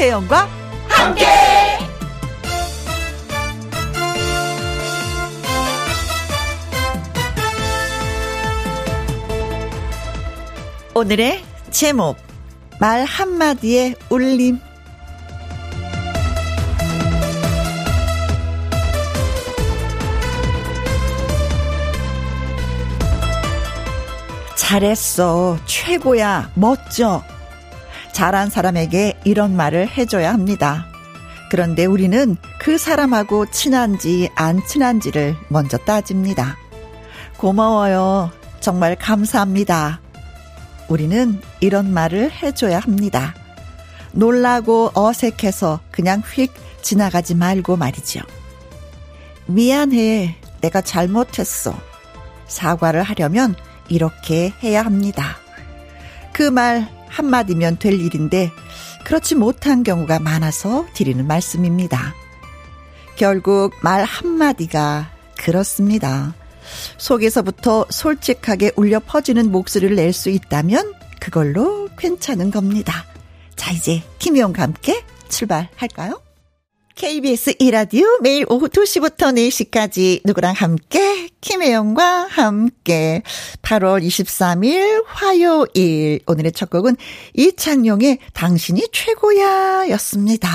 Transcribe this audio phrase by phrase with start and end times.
[0.00, 0.48] 김혜영과
[0.88, 1.26] 함께.
[10.94, 12.16] 오늘의 제목
[12.78, 14.58] 말 한마디에 울림.
[24.56, 25.58] 잘했어.
[25.66, 26.52] 최고야.
[26.54, 27.22] 멋져.
[28.12, 30.86] 잘한 사람에게 이런 말을 해줘야 합니다.
[31.50, 36.56] 그런데 우리는 그 사람하고 친한지 안 친한지를 먼저 따집니다.
[37.38, 38.30] 고마워요.
[38.60, 40.00] 정말 감사합니다.
[40.88, 43.34] 우리는 이런 말을 해줘야 합니다.
[44.12, 48.22] 놀라고 어색해서 그냥 휙 지나가지 말고 말이지요.
[49.46, 50.36] 미안해.
[50.60, 51.74] 내가 잘못했어.
[52.46, 53.54] 사과를 하려면
[53.88, 55.36] 이렇게 해야 합니다.
[56.32, 58.50] 그 말 한마디면 될 일인데
[59.04, 62.14] 그렇지 못한 경우가 많아서 드리는 말씀입니다.
[63.16, 66.34] 결국 말 한마디가 그렇습니다.
[66.98, 73.04] 속에서부터 솔직하게 울려 퍼지는 목소리를 낼 수 있다면 그걸로 괜찮은 겁니다.
[73.56, 76.22] 자, 이제 김희영과 함께 출발할까요?
[76.94, 81.09] KBS 이라디오 매일 오후 2시부터 4시까지 누구랑 함께
[81.40, 83.22] 김혜영과 함께
[83.62, 86.96] 8월 23일 화요일 오늘의 첫 곡은
[87.34, 90.48] 이창용의 당신이 최고야 였습니다.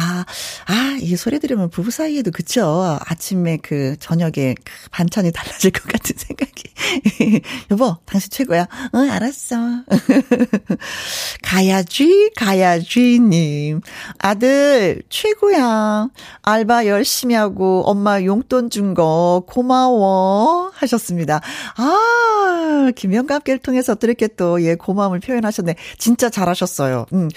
[0.68, 3.00] 아, 이 소리 들으면 부부 사이에도 그쵸?
[3.06, 6.64] 아침에 그 저녁에 그 반찬이 달라질 것 같은 생각이.
[7.72, 8.68] 여보, 당신 최고야.
[8.94, 9.56] 응, 알았어.
[11.42, 13.82] 가야지, 가야지 님.
[14.20, 16.10] 아들 최고야.
[16.44, 20.72] 알바 열심히 하고 엄마 용돈 준 거 고마워.
[20.76, 21.42] 하셨습니다.
[21.78, 25.76] 아, 김영과 함께를 통해서 또 이렇게 또, 예, 고마움을 표현하셨네.
[25.98, 27.06] 진짜 잘하셨어요.
[27.14, 27.30] 음,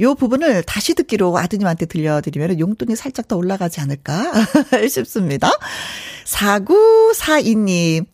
[0.00, 4.32] 요 부분을 다시 듣기로 아드님한테 들려드리면 용돈이 살짝 더 올라가지 않을까
[4.90, 5.50] 싶습니다.
[6.24, 8.06] 4942님.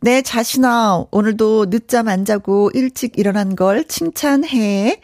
[0.00, 5.00] 내 자신아, 오늘도 늦잠 안 자고 일찍 일어난 걸 칭찬해.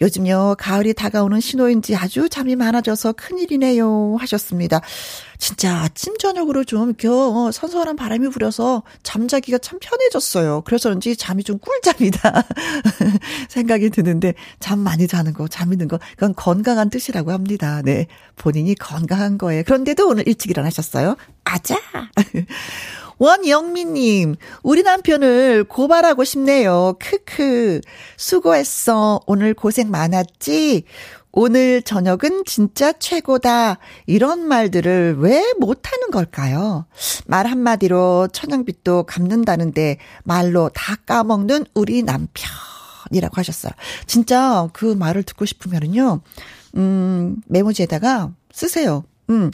[0.00, 4.16] 요즘요, 가을이 다가오는 신호인지 아주 잠이 많아져서 큰일이네요.
[4.18, 4.80] 하셨습니다.
[5.38, 10.62] 진짜 아침, 저녁으로 좀 겨, 어, 선선한 바람이 불어서 잠자기가 참 편해졌어요.
[10.62, 12.44] 그래서 그런지 잠이 좀 꿀잠이다.
[13.48, 17.82] 생각이 드는데, 잠 많이 자는 거, 잠 있는 거, 그건 건강한 뜻이라고 합니다.
[17.84, 18.06] 네.
[18.36, 19.62] 본인이 건강한 거예요.
[19.64, 21.16] 그런데도 오늘 일찍 일어나셨어요.
[21.44, 21.76] 아자!
[23.18, 26.96] 원영미님, 우리 남편을 고발하고 싶네요.
[26.98, 27.80] 크크.
[28.16, 29.20] 수고했어.
[29.26, 30.84] 오늘 고생 많았지?
[31.36, 33.78] 오늘 저녁은 진짜 최고다.
[34.06, 36.86] 이런 말들을 왜 못하는 걸까요?
[37.26, 43.72] 말 한마디로 천연빛도 갚는다는데 말로 다 까먹는 우리 남편이라고 하셨어요.
[44.06, 46.20] 진짜 그 말을 듣고 싶으면요.
[46.76, 49.04] 음, 메모지에다가 쓰세요.
[49.30, 49.50] 음.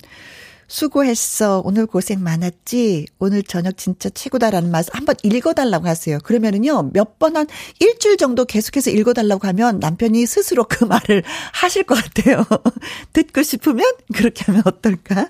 [0.71, 1.63] 수고했어.
[1.65, 3.07] 오늘 고생 많았지.
[3.19, 6.19] 오늘 저녁 진짜 최고다라는 말씀 한번 읽어달라고 하세요.
[6.23, 7.47] 그러면은요, 몇 번 한
[7.81, 11.23] 일주일 정도 계속해서 읽어달라고 하면 남편이 스스로 그 말을
[11.53, 12.45] 하실 것 같아요.
[13.13, 15.29] 듣고 싶으면 그렇게 하면 어떨까?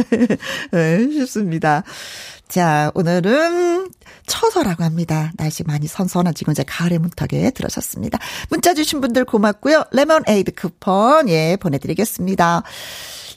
[0.72, 1.84] 네, 싶습니다.
[2.48, 3.90] 자, 오늘은
[4.26, 5.30] 처서라고 합니다.
[5.36, 8.18] 날씨 많이 선선한 지금 이제 가을의 문턱에 들어섰습니다.
[8.48, 9.84] 문자 주신 분들 고맙고요.
[9.92, 12.62] 레몬에이드 쿠폰, 예, 보내드리겠습니다.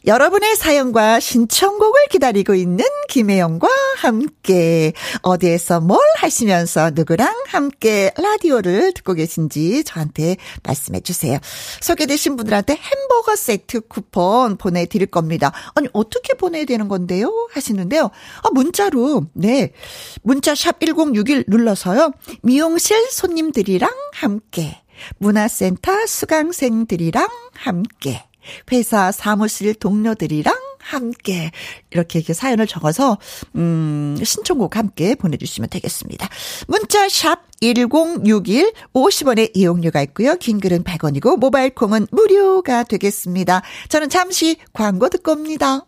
[0.05, 4.91] 여러분의 사연과 신청곡을 기다리고 있는 김혜영과 함께
[5.21, 11.39] 어디에서 뭘 하시면서 누구랑 함께 라디오를 듣고 계신지 저한테 말씀해 주세요.
[11.79, 15.53] 소개되신 분들한테 햄버거 세트 쿠폰 보내드릴 겁니다.
[15.73, 17.47] 아니 어떻게 보내야 되는 건데요?
[17.53, 18.03] 하시는데요.
[18.43, 19.71] 아 문자로 네
[20.21, 24.81] 문자 샵 #1061 눌러서요 미용실 손님들이랑 함께
[25.17, 28.25] 문화센터 수강생들이랑 함께
[28.71, 31.51] 회사 사무실 동료들이랑 함께
[31.91, 33.17] 이렇게 이렇게 사연을 적어서
[33.55, 36.27] 음 신청곡 함께 보내 주시면 되겠습니다.
[36.67, 40.35] 문자 샵 1061, 50원의 이용료가 있고요.
[40.35, 43.61] 긴 글은 100원이고 모바일 콩은 무료가 되겠습니다.
[43.87, 45.85] 저는 잠시 광고 듣고 옵니다.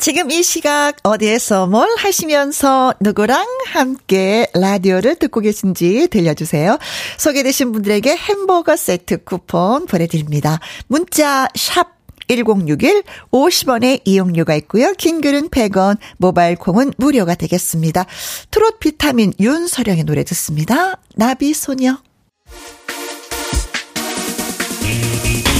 [0.00, 6.78] 지금 이 시각 어디에서 뭘 하시면서 누구랑 함께 라디오를 듣고 계신지 들려주세요.
[7.18, 10.58] 소개되신 분들에게 햄버거 세트 쿠폰 보내드립니다.
[10.86, 14.94] 문자 샵 1061, 50원의 이용료가 있고요.
[14.96, 18.06] 긴 글은 100원, 모바일 콩은 무료가 되겠습니다.
[18.50, 20.94] 트롯 비타민 윤서령의 노래 듣습니다.
[21.16, 21.98] 나비소녀.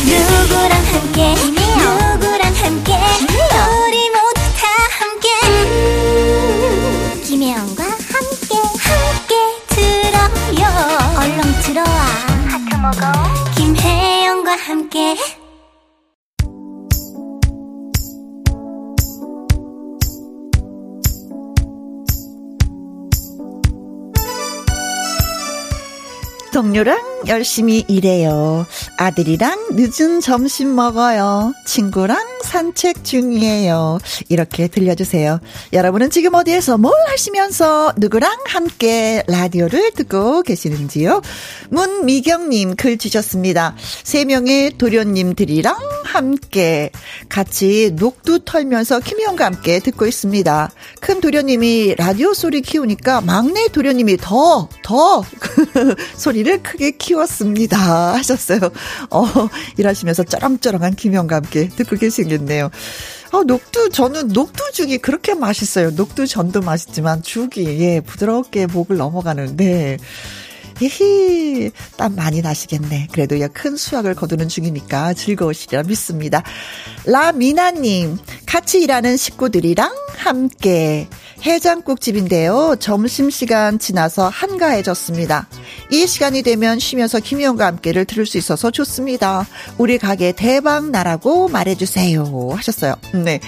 [0.06, 2.94] 누구랑 함께, 누구랑 함께,
[3.86, 4.10] 우리
[12.80, 12.96] 먹어.
[13.56, 15.16] 김혜영과 함께.
[26.52, 28.66] 동료랑 열심히 일해요.
[28.96, 31.52] 아들이랑 늦은 점심 먹어요.
[31.66, 33.98] 친구랑 산책 중이에요.
[34.28, 35.40] 이렇게 들려주세요.
[35.72, 41.22] 여러분은 지금 어디에서 뭘 하시면서 누구랑 함께 라디오를 듣고 계시는지요?
[41.70, 43.76] 문미경님 글 주셨습니다.
[44.02, 46.90] 세 명의 도련님들이랑 함께
[47.28, 50.70] 같이 녹두 털면서 김희영과 함께 듣고 있습니다.
[51.00, 55.22] 큰 도련님이 라디오 소리 키우니까 막내 도련님이 더, 더
[56.16, 58.14] 소리를 크게 키 웠습니다.
[58.14, 58.60] 하셨어요.
[59.10, 59.24] 어,
[59.76, 62.70] 일하시면서 쩌렁쩌렁한 김영과 함께 듣고 계시겠네요.
[63.32, 65.90] 어, 녹두, 저는 녹두 죽이 그렇게 맛있어요.
[65.90, 69.98] 녹두 전도 맛있지만 죽이, 예, 부드럽게 목을 넘어가는데,
[70.88, 73.08] 히히, 땀 많이 나시겠네.
[73.12, 76.42] 그래도 큰 수확을 거두는 중이니까 즐거우시리라 믿습니다.
[77.04, 81.08] 라미나님, 같이 일하는 식구들이랑 함께
[81.42, 82.76] 해장국집인데요.
[82.78, 85.48] 점심시간 지나서 한가해졌습니다.
[85.90, 89.46] 이 시간이 되면 쉬면서 김희영과 함께를 들을 수 있어서 좋습니다.
[89.78, 92.50] 우리 가게 대박 나라고 말해주세요.
[92.54, 92.94] 하셨어요.
[93.14, 93.40] 네.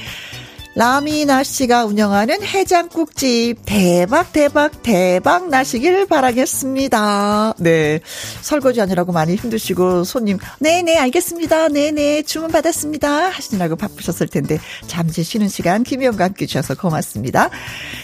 [0.74, 7.54] 라미나 씨가 운영하는 해장국집 대박 대박 대박 나시길 바라겠습니다.
[7.58, 8.00] 네.
[8.40, 11.68] 설거지 하느라고 많이 힘드시고 손님 네네 알겠습니다.
[11.68, 13.28] 네네 주문 받았습니다.
[13.28, 17.50] 하시느라고 바쁘셨을 텐데 잠시 쉬는 시간 김희영과 함께 주셔서 고맙습니다.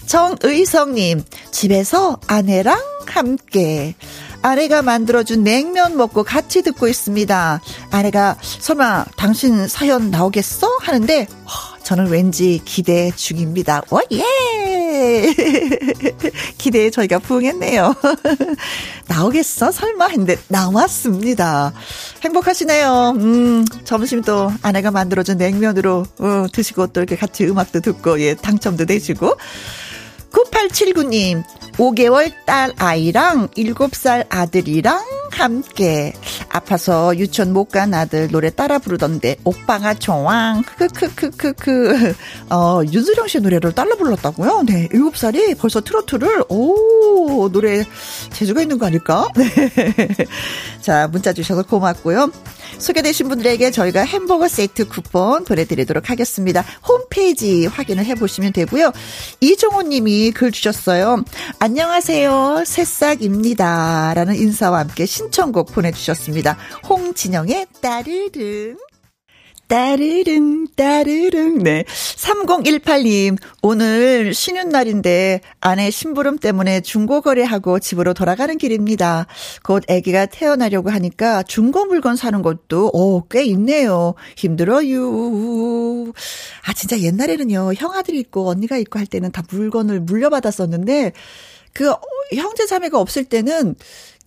[0.06, 3.94] 정의성님 집에서 아내랑 함께
[4.42, 7.60] 아내가 만들어준 냉면 먹고 같이 듣고 있습니다.
[7.90, 10.78] 아내가 설마 당신 사연 나오겠어?
[10.80, 11.26] 하는데
[11.88, 13.81] 저는 왠지 기대 중입니다.
[13.88, 15.32] 와, 예!
[16.58, 17.94] 기대에 저희가 부응했네요.
[19.08, 19.73] 나오겠어?
[19.73, 20.08] 설마?
[20.08, 21.73] 했는데 나왔습니다.
[22.23, 23.14] 행복하시네요.
[23.17, 28.85] 음, 점심 또 아내가 만들어준 냉면으로 어, 드시고 또 이렇게 같이 음악도 듣고, 예, 당첨도
[28.85, 29.38] 되시고.
[30.32, 31.42] 9879님,
[31.75, 36.12] 5개월 딸 아이랑 7살 아들이랑 함께
[36.48, 42.14] 아파서 유치원 못 간 아들 노래 따라 부르던데 오빠가 좋아 크크크크크
[42.50, 44.62] 어 윤수령 씨 노래를 따라 불렀다고요?
[44.66, 47.84] 네 7살이 벌써 트로트를 오 노래
[48.32, 49.28] 재주가 있는 거 아닐까?
[49.36, 49.46] 네.
[50.80, 52.32] 자 문자 주셔서 고맙고요.
[52.78, 56.64] 소개되신 분들에게 저희가 햄버거 세트 쿠폰 보내드리도록 하겠습니다.
[56.86, 58.92] 홈페이지 확인을 해보시면 되고요.
[59.40, 61.24] 이종호 님이 글 주셨어요.
[61.58, 62.64] 안녕하세요.
[62.66, 64.12] 새싹입니다.
[64.14, 66.56] 라는 인사와 함께 신청곡 보내주셨습니다.
[66.88, 68.88] 홍진영의 따르릉.
[69.68, 71.58] 따르릉, 따르릉.
[71.58, 71.84] 네.
[71.86, 79.26] 3018님, 오늘 쉬는 날인데 아내 심부름 때문에 중고거래하고 집으로 돌아가는 길입니다.
[79.62, 84.14] 곧 아기가 태어나려고 하니까 중고 물건 사는 것도, 오, 꽤 있네요.
[84.36, 86.12] 힘들어요.
[86.64, 91.12] 아, 진짜 옛날에는요, 형아들이 있고 언니가 있고 할 때는 다 물건을 물려받았었는데,
[91.74, 91.92] 그
[92.34, 93.74] 형제 자매가 없을 때는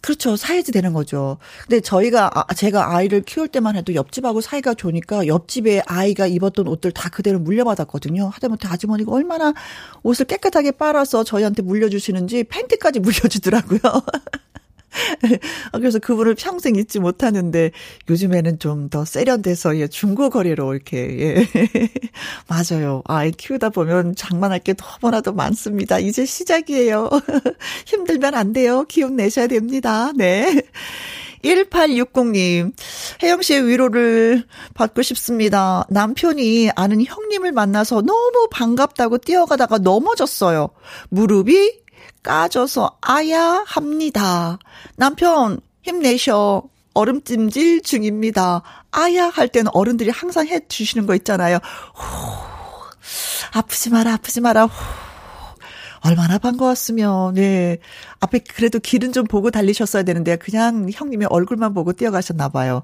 [0.01, 0.35] 그렇죠.
[0.35, 1.37] 사야지 되는 거죠.
[1.67, 6.91] 근데 저희가, 아, 제가 아이를 키울 때만 해도 옆집하고 사이가 좋으니까 옆집에 아이가 입었던 옷들
[6.91, 8.29] 다 그대로 물려받았거든요.
[8.29, 9.53] 하다못해 아주머니가 얼마나
[10.03, 13.79] 옷을 깨끗하게 빨아서 저희한테 물려주시는지 팬티까지 물려주더라고요.
[15.71, 17.71] 아, 그래서 그분을 평생 잊지 못하는데
[18.09, 21.47] 요즘에는 좀 더 세련돼서 예, 중고 거래로 이렇게 예.
[22.47, 23.01] 맞아요.
[23.05, 25.97] 아이 키우다 보면 장만할 게 너무나도 많습니다.
[25.97, 27.09] 이제 시작이에요.
[27.87, 28.83] 힘들면 안 돼요.
[28.83, 30.11] 기운 내셔야 됩니다.
[30.15, 30.61] 네.
[31.43, 32.71] 1860님,
[33.23, 34.43] 혜영 씨의 위로를
[34.75, 35.85] 받고 싶습니다.
[35.89, 40.69] 남편이 아는 형님을 만나서 너무 반갑다고 뛰어가다가 넘어졌어요.
[41.09, 41.80] 무릎이
[42.23, 44.59] 까져서 아야 합니다.
[44.95, 46.63] 남편 힘내셔.
[46.93, 48.63] 얼음찜질 중입니다.
[48.91, 51.57] 아야 할 때는 어른들이 항상 해 주시는 거 있잖아요.
[51.93, 52.03] 후,
[53.53, 54.65] 아프지 마라, 아프지 마라.
[54.65, 54.71] 후.
[56.03, 57.77] 얼마나 반가웠으면, 네.
[58.19, 62.83] 앞에 그래도 길은 좀 보고 달리셨어야 되는데, 그냥 형님의 얼굴만 보고 뛰어가셨나 봐요.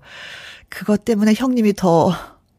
[0.69, 2.13] 그것 때문에 형님이 더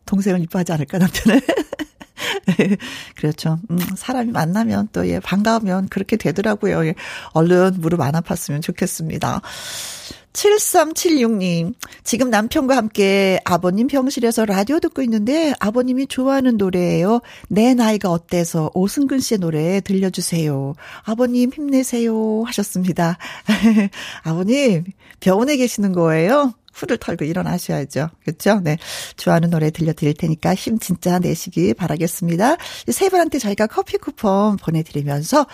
[0.04, 1.40] 동생을 이뻐하지 않을까, 남편을.
[3.16, 3.58] 그렇죠.
[3.70, 6.86] 음, 사람이 만나면 또, 예, 반가우면 그렇게 되더라고요.
[6.86, 6.94] 예,
[7.32, 9.42] 얼른 무릎 안 아팠으면 좋겠습니다.
[10.32, 17.20] 7376님, 지금 남편과 함께 아버님 병실에서 라디오 듣고 있는데 아버님이 좋아하는 노래예요.
[17.48, 20.74] 내 나이가 어때서 오승근 씨의 노래 들려주세요.
[21.02, 23.18] 아버님 힘내세요 하셨습니다.
[24.22, 24.84] 아버님
[25.18, 26.54] 병원에 계시는 거예요?
[26.78, 28.10] 풀을 털고 일어나셔야죠.
[28.24, 28.60] 그렇죠?
[28.60, 28.78] 네.
[29.16, 32.56] 좋아하는 노래 들려드릴 테니까 힘 진짜 내시기 바라겠습니다.
[32.88, 35.46] 세 분한테 저희가 커피 쿠폰 보내드리면서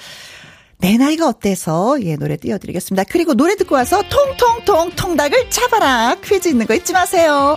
[0.78, 3.04] 내 나이가 어때서 예 노래 띄워드리겠습니다.
[3.04, 7.56] 그리고 노래 듣고 와서 통통통 통닭을 잡아라 퀴즈 있는 거 잊지 마세요.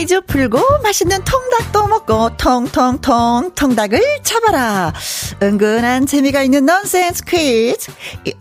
[0.00, 4.94] 퀴즈 풀고 맛있는 통닭도 먹고 통통통 통닭을 잡아라.
[5.42, 7.92] 은근한 재미가 있는 넌센스 퀴즈.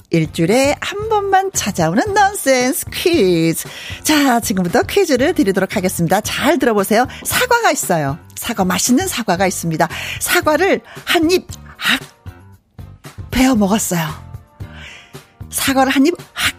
[0.10, 3.68] 일주일에 한 번만 찾아오는 넌센스 퀴즈.
[4.04, 6.22] 자, 지금부터 퀴즈를 드리도록 하겠습니다.
[6.22, 7.06] 잘 들어보세요.
[7.26, 8.18] 사과가 있어요.
[8.36, 9.86] 사과, 맛있는 사과가 있습니다.
[10.22, 12.00] 사과를 한 입, 학,
[13.32, 14.08] 베어 먹었어요.
[15.50, 16.58] 사과를 한 입, 학,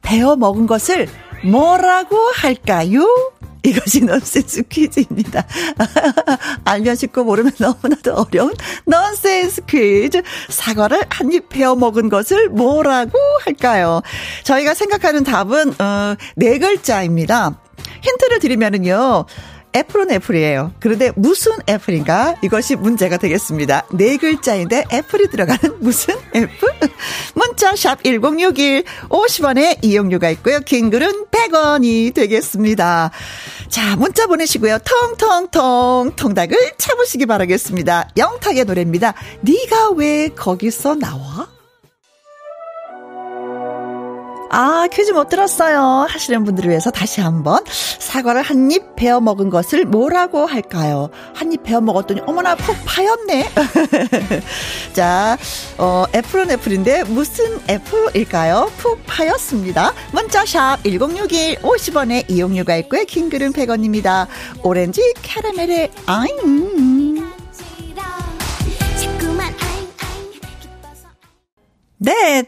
[0.00, 1.10] 베어 먹은 것을
[1.44, 3.06] 뭐라고 할까요?
[3.62, 5.46] 이것이 넌센스 퀴즈입니다.
[6.64, 8.54] 알면 쉽고 모르면 너무나도 어려운
[8.86, 10.22] 넌센스 퀴즈.
[10.48, 14.02] 사과를 한 입 베어 먹은 것을 뭐라고 할까요?
[14.42, 17.60] 저희가 생각하는 답은 어, 네 글자입니다.
[18.02, 19.26] 힌트를 드리면은요.
[19.74, 20.72] apple은 apple이에요.
[20.80, 22.34] 그런데 무슨 apple인가?
[22.42, 23.86] 이것이 문제가 되겠습니다.
[23.92, 26.68] 네 글자인데 apple이 들어가는 무슨 애플?
[27.34, 30.60] 문자 샵 1061, 50원의 이용료가 있고요.
[30.60, 33.10] 긴 글은 100원이 되겠습니다.
[33.68, 34.78] 자, 문자 보내시고요.
[34.78, 38.10] 통통통 통닭을 잡으시기 바라겠습니다.
[38.16, 39.14] 영탁의 노래입니다.
[39.42, 41.59] 네가 왜 거기서 나와?
[44.52, 46.06] 아, 퀴즈 못 들었어요.
[46.08, 47.62] 하시는 분들을 위해서 다시 한번
[47.98, 51.08] 사과를 한 입 베어 먹은 것을 뭐라고 할까요?
[51.34, 53.48] 한 입 베어 먹었더니 어머나 푹 파였네.
[54.92, 55.36] 자,
[55.78, 58.70] 어, 애플은 애플인데 무슨 애플일까요?
[58.76, 59.92] 푹 파였습니다.
[60.12, 63.04] 문자샵 1061 50원에 이용료가 있고요.
[63.04, 64.26] 킹글은 100원입니다.
[64.62, 67.30] 오렌지 캐러멜의 아잉.
[72.02, 72.42] 네,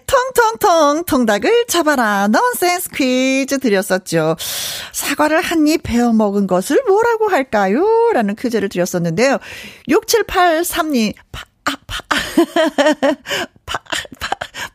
[0.92, 2.28] 통통통 통닭을 잡아라.
[2.28, 4.36] 넌센스 퀴즈 드렸었죠.
[4.92, 7.82] 사과를 한 입 베어 먹은 것을 뭐라고 할까요?
[8.12, 9.38] 라는 퀴즈를 드렸었는데요.
[9.88, 12.02] 6783님, 파, 아, 파,
[13.64, 13.78] 파,
[14.20, 14.30] 파,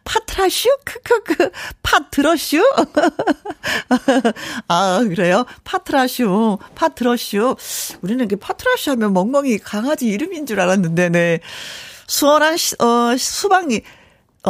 [0.06, 0.70] 파트라슈?
[0.86, 1.52] 크크크,
[1.84, 2.64] 파트러슈?
[4.70, 5.46] 아, 그래요?
[5.66, 7.56] 파트라슈, 파트러슈.
[8.02, 11.40] 우리는 이게 파트라슈 하면 멍멍이 강아지 이름인 줄 알았는데, 네.
[12.08, 13.82] 수원한, 어, 수박님,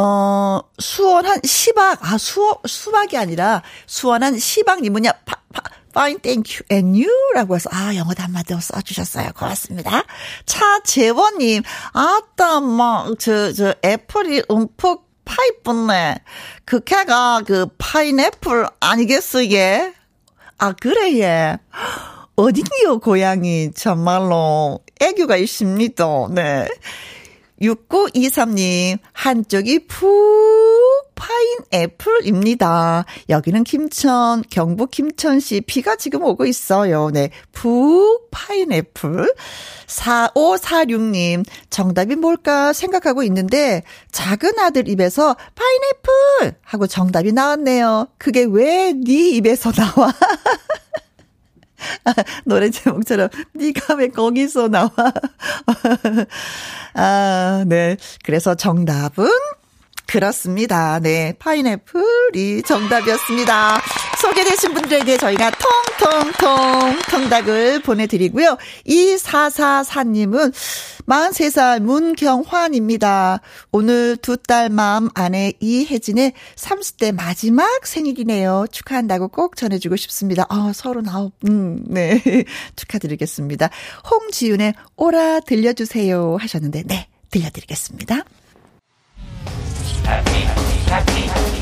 [0.00, 6.20] 어, 수원 한 시박, 아, 수, 수박이 아니라 수원 한 시박님 뭐냐, 파, 파, fine,
[6.20, 7.12] thank you, and you?
[7.34, 9.30] 라고 해서, 아, 영어도 한마디 써주셨어요.
[9.36, 10.04] 고맙습니다.
[10.46, 16.18] 차재원님, 아따, 막, 저, 저, 애플이 움푹 파이쁘네.
[16.64, 19.92] 그 개가 그 파인애플 아니겠어, 얘?
[20.58, 21.58] 아, 그래, 얘.
[22.36, 23.72] 어디요, 고양이.
[23.72, 24.80] 정말로.
[25.00, 26.04] 애교가 있습니다.
[26.30, 26.68] 네.
[27.60, 30.08] 6923님, 한쪽이 푹
[31.14, 33.04] 파인 apple입니다.
[33.28, 37.10] 여기는 김천, 경북 김천시 비가 지금 오고 있어요.
[37.10, 37.30] 네.
[37.52, 39.32] 푹 파인 애플.
[39.86, 46.58] 4546님, 정답이 뭘까 생각하고 있는데, 작은 아들 입에서 파인애플!
[46.62, 48.08] 하고 정답이 나왔네요.
[48.18, 50.12] 그게 왜 네 입에서 나와?
[52.44, 54.90] 노래 제목처럼 네가 왜 거기서 나와?
[56.94, 57.96] 아, 네.
[58.24, 59.28] 그래서 정답은
[60.06, 60.98] 그렇습니다.
[61.00, 61.34] 네.
[61.38, 63.80] 파인애플이 정답이었습니다.
[64.20, 68.56] 소개되신 분들에게 저희가 통통통 통닭을 보내드리고요.
[68.86, 70.52] 2444님은
[71.08, 73.40] 43살 문경환입니다.
[73.72, 78.66] 오늘 두딸맘 아내 이혜진의 30대 마지막 생일이네요.
[78.70, 80.44] 축하한다고 꼭 전해주고 싶습니다.
[80.48, 82.20] 아, 39, 음, 네.
[82.76, 83.70] 축하드리겠습니다.
[84.10, 87.08] 홍지윤의 오라 들려주세요 하셨는데, 네.
[87.30, 88.24] 들려드리겠습니다.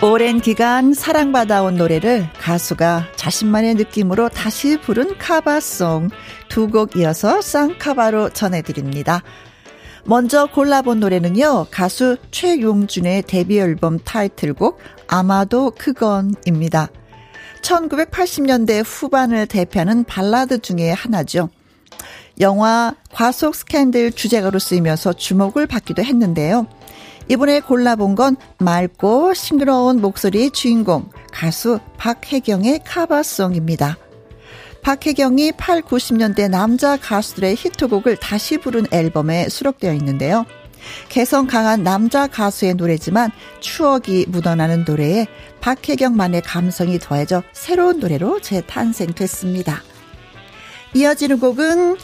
[0.00, 6.10] 오랜 기간 사랑받아온 노래를 가수가 자신만의 느낌으로 다시 부른 카바송
[6.48, 9.22] 두 곡 이어서 쌍카바로 전해드립니다.
[10.04, 14.78] 먼저 골라본 노래는요, 가수 최용준의 데뷔 앨범 타이틀곡
[15.08, 16.90] 아마도 그건입니다.
[17.62, 21.50] 1980년대 후반을 대표하는 발라드 중의 하나죠.
[22.40, 26.66] 영화 과속 스캔들 주제가로 쓰이면서 주목을 받기도 했는데요.
[27.28, 33.98] 이번에 골라본 건 맑고 싱그러운 목소리의 주인공, 가수 박혜경의 카바송입니다.
[34.82, 40.46] 박혜경이 8, 90년대 남자 가수들의 히트곡을 다시 부른 앨범에 수록되어 있는데요.
[41.08, 43.30] 개성 강한 남자 가수의 노래지만
[43.60, 45.26] 추억이 묻어나는 노래에
[45.60, 49.82] 박혜경만의 감성이 더해져 새로운 노래로 재탄생됐습니다.
[50.94, 51.96] 이어지는 곡은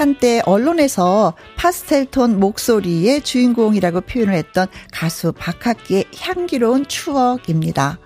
[0.00, 7.98] 한때 언론에서 파스텔톤 목소리의 주인공이라고 표현을 했던 가수 박학기의 향기로운 추억입니다.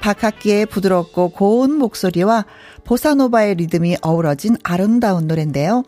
[0.00, 2.46] 박학기의 부드럽고 고운 목소리와
[2.84, 5.82] 보사노바의 리듬이 어우러진 아름다운 노래인데요.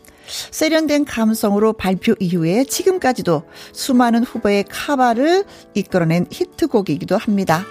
[0.51, 7.63] 세련된 감성으로 발표 이후에 지금까지도 수많은 후보의 카바를 이끌어낸 히트곡이기도 합니다.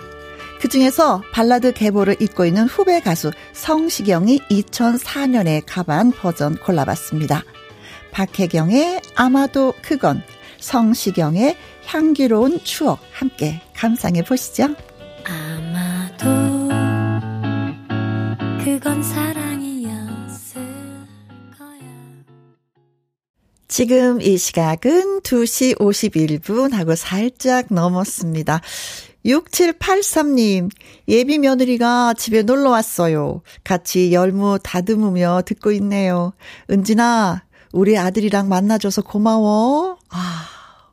[0.59, 7.45] 그 중에서 발라드 계보를 잇고 있는 후배 가수 성시경이 2004년에 카바한 버전 골라봤습니다.
[8.13, 10.23] 박혜경의 아마도 그건,
[10.59, 14.75] 성시경의 향기로운 추억 함께 감상해 보시죠.
[15.25, 16.27] 아마도
[18.65, 20.63] 그건 사랑이었을
[21.57, 21.81] 거야.
[23.69, 28.61] 지금 이 시각은 2시 51분 하고 살짝 넘었습니다.
[29.25, 30.71] 6783님,
[31.09, 33.43] 예비 며느리가 집에 놀러 왔어요.
[33.65, 36.33] 같이 열무 다듬으며 듣고 있네요.
[36.71, 39.99] 은진아, 우리 아들이랑 만나줘서 고마워.
[40.11, 40.47] 아,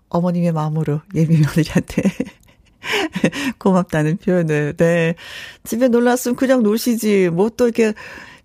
[0.09, 2.01] 어머님의 마음으로 예비 며느리한테
[3.59, 5.15] 고맙다는 표현을, 네.
[5.63, 7.29] 집에 놀러 왔으면 그냥 노시지.
[7.29, 7.93] 뭐 또 이렇게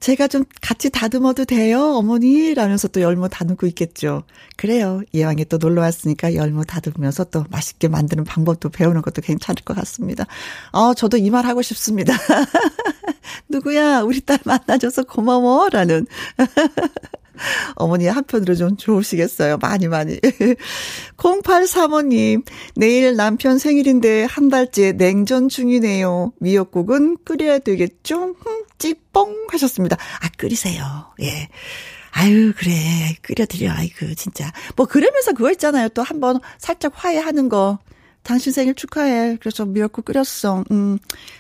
[0.01, 2.55] 제가 좀 같이 다듬어도 돼요, 어머니?
[2.55, 4.23] 라면서 또 열무 다듬고 있겠죠.
[4.57, 5.03] 그래요.
[5.13, 10.25] 이왕에 또 놀러 왔으니까 열무 다듬으면서 또 맛있게 만드는 방법도 배우는 것도 괜찮을 것 같습니다.
[10.73, 12.15] 어, 저도 이 말 하고 싶습니다.
[13.51, 14.01] 누구야?
[14.01, 15.69] 우리 딸 만나줘서 고마워.
[15.69, 16.07] 라는.
[17.77, 19.59] 어머니 한편으로 좀 좋으시겠어요.
[19.59, 20.19] 많이 많이.
[21.17, 26.33] 0835님, 내일 남편 생일인데 한 달째 냉전 중이네요.
[26.39, 28.35] 미역국은 끓여야 되겠죠?
[28.39, 29.97] 흠, 찌뽕 하셨습니다.
[29.97, 30.85] 아, 끓이세요.
[31.23, 31.49] 예.
[32.13, 32.73] 아유, 그래.
[33.23, 33.73] 끓여드려.
[33.73, 34.51] 아이고, 진짜.
[34.77, 35.89] 뭐, 그러면서 그거 있잖아요.
[35.91, 37.79] 또 한번 살짝 화해하는 거.
[38.23, 39.39] 당신 생일 축하해.
[39.41, 40.65] 그래서 미역국 끓였어.
[40.71, 40.99] 음,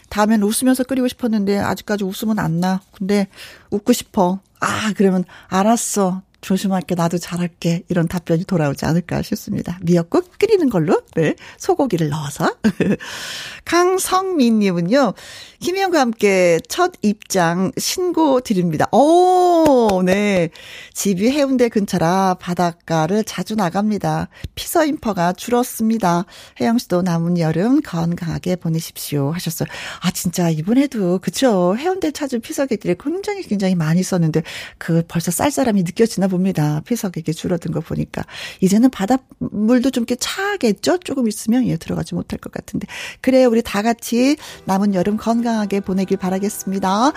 [0.08, 2.80] 다음엔 웃으면서 끓이고 싶었는데, 아직까지 웃으면 안 나.
[2.92, 3.28] 근데,
[3.70, 4.40] 웃고 싶어.
[4.60, 6.22] 아, 그러면 알았어.
[6.40, 6.94] 조심할게.
[6.94, 7.83] 나도 잘할게.
[7.88, 9.79] 이런 답변이 돌아오지 않을까 싶습니다.
[9.83, 11.35] 미역국 끓이는 걸로, 네.
[11.59, 12.57] 소고기를 넣어서.
[13.64, 15.14] 강성민님은요,
[15.61, 18.88] 김희영과 함께 첫 입장 신고 드립니다.
[18.92, 20.48] 오, 네.
[20.94, 24.29] 집이 해운대 근처라 바닷가를 자주 나갑니다.
[24.55, 26.24] 피서 인퍼가 줄었습니다.
[26.61, 29.31] 혜영 씨도 남은 여름 건강하게 보내십시오.
[29.33, 29.68] 하셨어요.
[30.00, 31.76] 아, 진짜 이번에도, 그쵸.
[31.76, 34.42] 해운대 찾은 피서객들이 굉장히 굉장히 많이 있었는데,
[34.79, 36.80] 그 벌써 쌀쌀함이 느껴지나 봅니다.
[36.86, 38.24] 피서객이 줄어든 거 보니까.
[38.60, 40.98] 이제는 바닷물도 좀 이렇게 차겠죠?
[40.98, 42.86] 조금 있으면 예, 들어가지 못할 것 같은데.
[43.20, 43.48] 그래요.
[43.48, 47.12] 우리 다 같이 남은 여름 건강하게 보내길 바라겠습니다.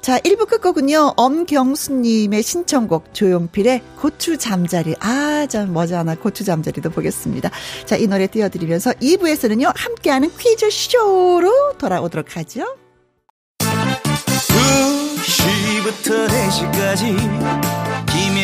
[0.00, 4.94] 자, 1부 끝곡은요, 엄경수님의 신청곡, 조용필의 고추 잠자리.
[5.00, 7.50] 아, 참, 머지않아 고추 잠자리도 보겠습니다.
[7.84, 12.64] 자, 이 노래 띄워드리면서 2부에서는요, 함께하는 퀴즈쇼로 돌아오도록 하죠.
[15.58, 17.87] 2시부터 4시까지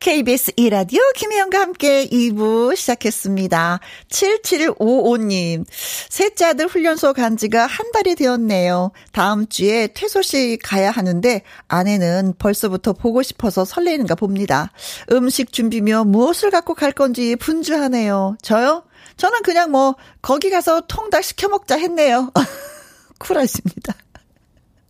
[0.00, 3.80] KBS 이라디오 김혜영과 함께 2부 시작했습니다.
[4.08, 5.64] 7755님,
[6.08, 8.92] 셋째 아들 훈련소 간 지가 한 달이 되었네요.
[9.10, 14.70] 다음 주에 퇴소식 가야 하는데 아내는 벌써부터 보고 싶어서 설레는가 봅니다.
[15.10, 18.36] 음식 준비며 무엇을 갖고 갈 건지 분주하네요.
[18.40, 18.84] 저요?
[19.16, 22.30] 저는 그냥 뭐 거기 가서 통닭 시켜 먹자 했네요.
[23.18, 23.94] 쿨하십니다.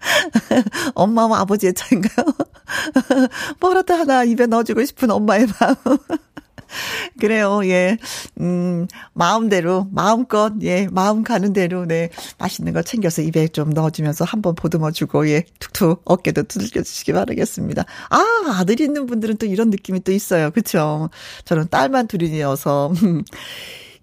[0.94, 2.26] 엄마와 아버지의 차인가요?
[3.60, 5.98] 뭐라도 하나 입에 넣어주고 싶은 엄마의 마음.
[7.20, 7.98] 그래요, 예.
[8.40, 14.54] 음, 마음대로, 마음껏, 예, 마음 가는 대로, 네, 맛있는 거 챙겨서 입에 좀 넣어주면서 한번
[14.54, 17.84] 보듬어 주고, 예, 툭툭 어깨도 두들겨 주시기 바라겠습니다.
[18.10, 18.24] 아,
[18.58, 20.50] 아들 있는 분들은 또 이런 느낌이 또 있어요.
[20.50, 21.10] 그쵸?
[21.44, 22.92] 저는 딸만 둘이어서.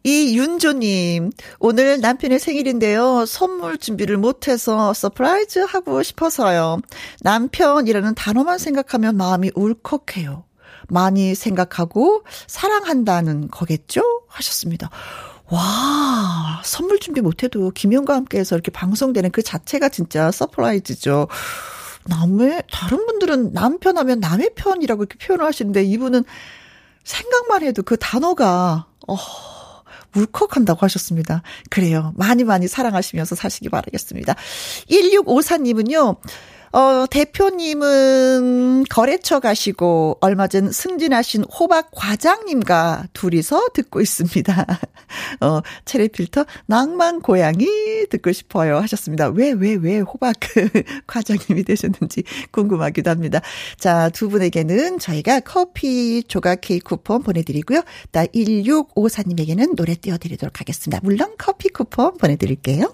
[0.06, 3.26] 이윤조님, 오늘 남편의 생일인데요.
[3.26, 6.78] 선물 준비를 못해서 surprise 하고 싶어서요.
[7.22, 10.44] 남편이라는 단어만 생각하면 마음이 울컥해요.
[10.90, 14.04] 많이 생각하고 사랑한다는 거겠죠?
[14.28, 14.92] 하셨습니다.
[15.50, 21.30] 와, 선물 준비 못해도 김혜영과 함께에서 이렇게 방송되는 그 자체가 진짜 surprise죠.
[22.06, 26.26] 남의, 다른 분들은 남편 하면 남의 편이라고 이렇게 표현을 하시는데 이분은
[27.04, 29.16] 생각만 해도 그 단어가, 어,
[30.16, 31.42] 울컥한다고 하셨습니다.
[31.70, 32.14] 그래요.
[32.16, 34.36] 많이 많이 사랑하시면서 사시기 바라겠습니다.
[34.90, 36.18] 1654님은요,
[36.72, 44.66] 어, 대표님은 거래처 가시고 얼마 전 승진하신 호박 과장님과 둘이서 듣고 있습니다.
[45.42, 47.68] 어, 체리 필터 낭만 고양이
[48.10, 49.30] 듣고 싶어요 하셨습니다.
[49.30, 50.36] 왜, 왜, 왜 호박
[51.08, 53.42] 과장님이 되셨는지 궁금하기도 합니다.
[53.78, 57.82] 자, 두 분에게는 저희가 커피 조각 케이크 쿠폰 보내드리고요.
[58.12, 61.00] 나 1654님에게는 노래 띄워드리도록 하겠습니다.
[61.04, 62.94] 물론 커피 쿠폰 보내드릴게요.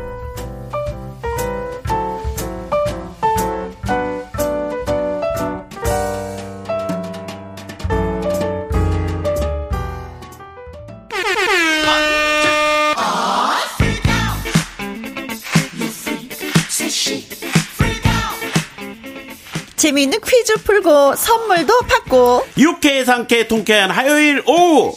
[19.81, 24.93] 재미있는 퀴즈 풀고 선물도 받고 유쾌 상쾌 통쾌한 화요일 오후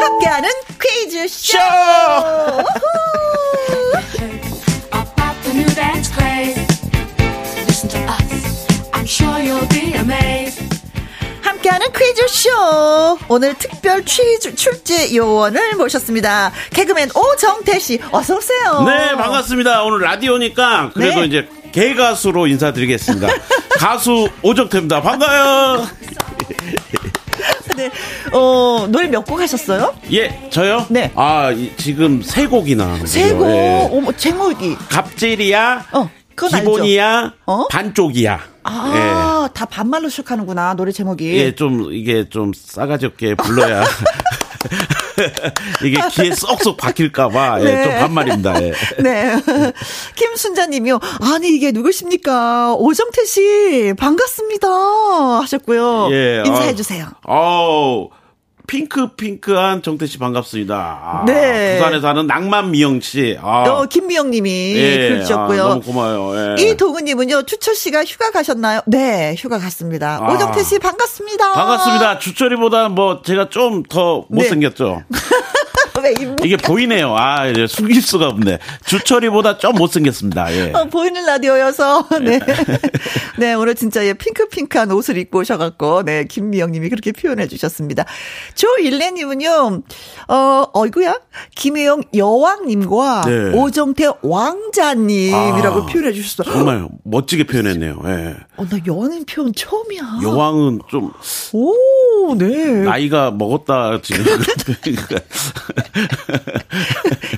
[0.00, 0.48] 함께하는
[0.80, 1.58] 퀴즈 쇼.
[11.42, 12.50] 함께하는 퀴즈쇼.
[13.28, 16.52] 오늘 특별 취즈, 출제 요원을 모셨습니다.
[16.70, 18.82] 개그맨 오정태 씨, 어서 오세요.
[18.86, 19.82] 네, 반갑습니다.
[19.84, 21.26] 오늘 라디오니까 그래도 네.
[21.26, 23.26] 이제 개가수로 인사드리겠습니다.
[23.78, 25.02] 가수 오정태입니다.
[25.02, 25.86] 반가워요.
[27.76, 27.90] 네.
[28.32, 29.92] 어, 노래 몇 곡 하셨어요?
[30.12, 30.86] 예, 저요?
[30.88, 31.10] 네.
[31.16, 33.04] 아, 이, 지금 세 곡이나.
[33.04, 33.48] 세 곡?
[33.50, 33.88] 예.
[33.90, 34.76] 어머, 제목이.
[34.88, 35.86] 갑질이야.
[35.92, 37.32] 어, 기본이야.
[37.46, 37.66] 어?
[37.68, 38.40] 반쪽이야.
[38.62, 39.52] 아, 예.
[39.52, 41.36] 다 반말로 시작하는구나, 노래 제목이.
[41.36, 43.82] 예, 좀, 이게 좀 싸가지 없게 불러야.
[45.84, 47.82] 이게 귀에 쏙쏙 박힐까봐 예, 네.
[47.84, 48.62] 좀 반말입니다.
[48.62, 48.72] 예.
[49.02, 49.34] 네.
[50.16, 51.00] 김순자님이요.
[51.22, 52.74] 아니 이게 누구십니까?
[52.74, 54.68] 오정태 씨 반갑습니다
[55.40, 56.08] 하셨고요.
[56.12, 57.06] 예, 인사해 아, 주세요.
[57.26, 58.08] 어,
[58.66, 60.74] 핑크핑크한 정태 씨 반갑습니다.
[60.74, 61.76] 아, 네.
[61.78, 63.36] 부산에 사는 낭만 미영 씨.
[63.40, 63.62] 아.
[63.68, 65.64] 어, 김미영 님이 예, 글 주셨고요.
[65.64, 66.56] 아, 너무 고마워요.
[66.58, 66.62] 예.
[66.62, 68.80] 이동은 님은요, 주철 씨가 휴가 가셨나요?
[68.86, 70.18] 네, 휴가 갔습니다.
[70.22, 70.32] 아.
[70.32, 71.52] 오정태 씨 반갑습니다.
[71.52, 72.18] 반갑습니다.
[72.18, 75.02] 주철이보다 뭐 제가 좀 더 못생겼죠.
[75.08, 75.18] 네.
[76.44, 77.14] 이게 보이네요.
[77.16, 78.58] 아, 이제 숨길 수가 없네.
[78.86, 80.52] 주철이보다 좀 못생겼습니다.
[80.54, 80.72] 예.
[80.72, 82.40] 어, 보이는 라디오여서, 네.
[83.38, 88.04] 네, 오늘 진짜 예, 핑크핑크한 옷을 입고 오셔갖고, 네, 김미영 님이 그렇게 표현해 주셨습니다.
[88.54, 89.82] 조일레 님은요,
[90.28, 91.20] 어, 어이구야?
[91.56, 93.58] 김혜영 여왕님과 네.
[93.58, 96.52] 오정태 왕자님이라고 아, 표현해 주셨어요.
[96.52, 98.00] 정말 멋지게 표현했네요.
[98.06, 98.36] 예.
[98.56, 100.20] 어, 나 여왕님 표현 처음이야.
[100.22, 101.12] 여왕은 좀.
[101.52, 101.74] 오,
[102.38, 102.82] 네.
[102.82, 104.24] 나이가 먹었다, 지금.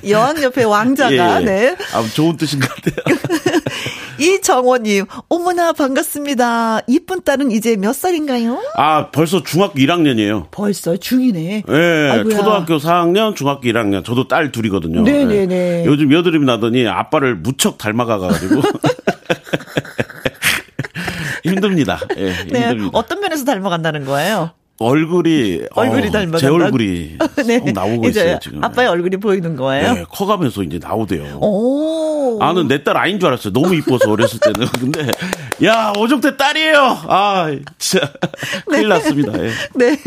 [0.07, 1.45] 여왕 옆에 왕자가, 예, 예.
[1.45, 1.75] 네.
[1.93, 3.17] 아, 좋은 뜻인 것 같아요.
[4.19, 6.81] 이정원님, 어머나 반갑습니다.
[6.87, 8.59] 이쁜 딸은 이제 몇 살인가요?
[8.75, 10.47] 아, 벌써 중학교 1학년이에요.
[10.49, 11.63] 벌써 중이네.
[11.67, 14.03] 네, 초등학교 4학년, 중학교 1학년.
[14.03, 15.03] 저도 딸 둘이거든요.
[15.03, 15.45] 네네네.
[15.45, 15.83] 네.
[15.85, 18.61] 요즘 여드름 나더니 아빠를 무척 닮아가가지고.
[21.43, 21.99] 힘듭니다.
[22.17, 22.89] 예, 네, 힘듭니다.
[22.93, 24.51] 어떤 면에서 닮아간다는 거예요?
[24.79, 27.59] 얼굴이 얼굴이 어, 닮아 제 얼굴이 네.
[27.71, 28.63] 나오고 있어요 지금.
[28.63, 29.93] 아빠의 얼굴이 보이는 거예요?
[29.93, 31.39] 네, 커가면서 이제 나오대요.
[31.41, 32.06] 오.
[32.41, 33.53] 아 는 내 딸 아닌 줄 알았어요.
[33.53, 34.67] 너무 이뻐서 어렸을 때는.
[34.79, 35.11] 근데
[35.63, 36.77] 야 오종태 딸이에요.
[37.07, 37.47] 아
[37.77, 38.11] 진짜
[38.67, 38.77] 네.
[38.77, 39.33] 큰일 났습니다.
[39.43, 39.51] 예.
[39.75, 39.97] 네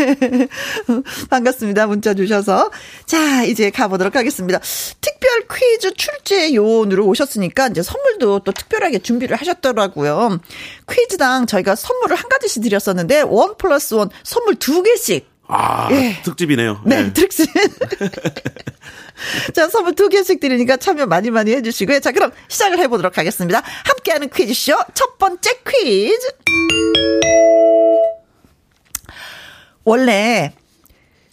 [1.28, 1.86] 반갑습니다.
[1.86, 2.70] 문자 주셔서
[3.06, 4.58] 자 이제 가보도록 하겠습니다.
[5.00, 10.38] 특별 퀴즈 출제 요원으로 오셨으니까 이제 선물도 또 특별하게 준비를 하셨더라고요.
[10.90, 15.28] 퀴즈당 저희가 선물을 한 가지씩 드렸었는데 원 플러스 원 선물 두 개씩.
[15.52, 16.16] 아, 예.
[16.22, 16.80] 특집이네요.
[16.84, 17.12] 네, 네.
[17.12, 17.48] 특집.
[19.54, 22.00] 자, 선물 두 개씩 드리니까 참여 많이 많이 해주시고요.
[22.00, 23.62] 자, 그럼 시작을 해보도록 하겠습니다.
[23.84, 26.26] 함께하는 퀴즈쇼 첫 번째 퀴즈.
[29.84, 30.52] 원래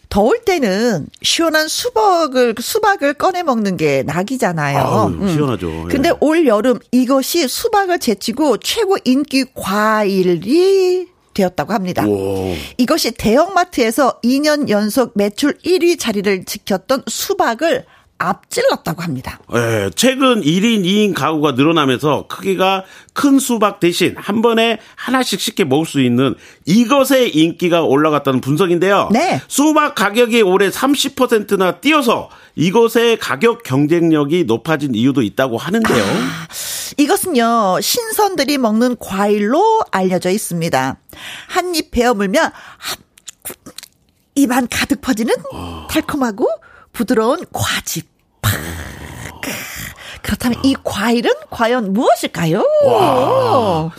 [0.10, 4.78] 더울 때는 시원한 수박을 수박을 꺼내 먹는 게 낙이잖아요.
[4.80, 5.34] 아유, 음.
[5.34, 5.68] 시원하죠.
[5.68, 5.88] 음.
[5.90, 12.06] 근데 올 여름 이것이 수박을 제치고 최고 인기 과일이 되었다고 합니다.
[12.08, 12.56] 오.
[12.78, 17.86] 이것이 대형마트에서 2년 연속 매출 1위 자리를 지켰던 수박을
[18.18, 19.40] 앞질렀다고 합니다.
[19.54, 25.86] 네, 최근 1인 2인 가구가 늘어나면서 크기가 큰 수박 대신 한 번에 하나씩 쉽게 먹을
[25.86, 29.10] 수 있는 이것의 인기가 올라갔다는 분석인데요.
[29.12, 29.42] 네.
[29.48, 36.04] 수박 가격이 올해 30%나 뛰어서 이것의 가격 경쟁력이 높아진 이유도 있다고 하는데요.
[36.04, 36.48] 아,
[36.98, 40.98] 이것은요, 신선들이 먹는 과일로 알려져 있습니다.
[41.48, 42.52] 한 입 베어 물면
[44.36, 45.36] 입안 가득 퍼지는
[45.90, 46.48] 달콤하고
[46.98, 48.08] 부드러운 과즙.
[50.24, 52.64] 그렇다면 이 과일은 과연 무엇일까요?
[52.86, 53.92] 와.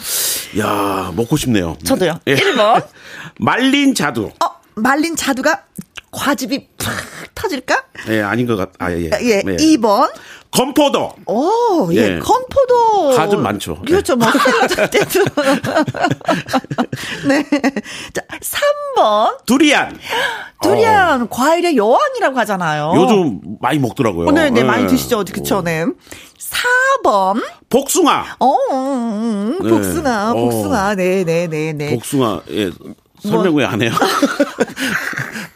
[0.58, 1.78] 야, 먹고 싶네요.
[1.84, 2.18] 저도요.
[2.26, 2.34] 예.
[2.34, 2.84] 1번.
[3.38, 4.32] 말린 자두.
[4.44, 5.62] 어, 말린 자두가
[6.10, 6.94] 과즙이 팍
[7.34, 7.84] 터질까?
[8.08, 9.10] 예, 아닌 것 같, 아, 예.
[9.20, 9.42] 예.
[9.42, 9.56] 네.
[9.56, 10.10] 2번.
[10.50, 11.12] 건포도.
[11.26, 11.96] 오, 예.
[11.96, 12.18] 예.
[12.18, 13.14] 건포도.
[13.14, 13.82] 가좀 많죠.
[13.86, 14.16] 그렇죠.
[14.16, 14.26] 뭐,
[14.90, 15.24] 때도.
[17.28, 17.44] 네.
[18.14, 18.22] 자,
[18.96, 19.44] 3번.
[19.44, 19.98] 두리안.
[20.62, 21.26] 두리안, 어.
[21.28, 22.92] 과일의 여왕이라고 하잖아요.
[22.96, 24.30] 요즘 많이 먹더라고요.
[24.30, 24.64] 네, 네, 네.
[24.64, 25.24] 많이 드시죠.
[25.30, 25.84] 그쵸, 네.
[27.04, 27.42] 4번.
[27.68, 28.36] 복숭아.
[28.40, 30.40] 어, 음, 음, 복숭아, 네.
[30.40, 30.94] 복숭아.
[30.94, 31.90] 네, 네, 네, 네.
[31.90, 32.70] 복숭아, 예.
[33.20, 33.60] 설명 뭐.
[33.60, 33.90] 왜안 해요?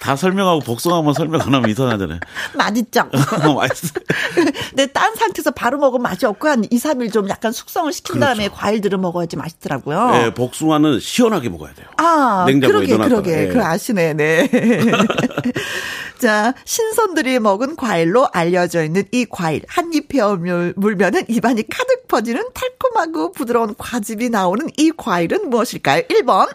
[0.02, 2.18] 다 설명하고 복숭아만 설명 안 하면 이상하잖아요.
[2.58, 3.02] 맛있죠?
[3.46, 3.92] 어, 맛있어.
[4.70, 8.26] 근데 딴 상태에서 바로 먹으면 맛이 없고 한 2, 3일 좀 약간 숙성을 시킨 그렇죠.
[8.26, 10.10] 다음에 과일들을 먹어야지 맛있더라고요.
[10.10, 11.86] 네, 복숭아는 시원하게 먹어야 돼요.
[11.98, 13.22] 아, 냉장고에 그러게, 넣어놨다가.
[13.22, 13.36] 그러게.
[13.42, 13.46] 네.
[13.48, 14.48] 그걸 아시네, 네.
[16.18, 19.62] 자, 신선들이 먹은 과일로 알려져 있는 이 과일.
[19.68, 20.38] 한 입 베어
[20.76, 26.04] 물면은 입안이 가득 퍼지는 달콤하고 부드러운 과즙이 나오는 이 과일은 무엇일까요?
[26.08, 26.48] 1번.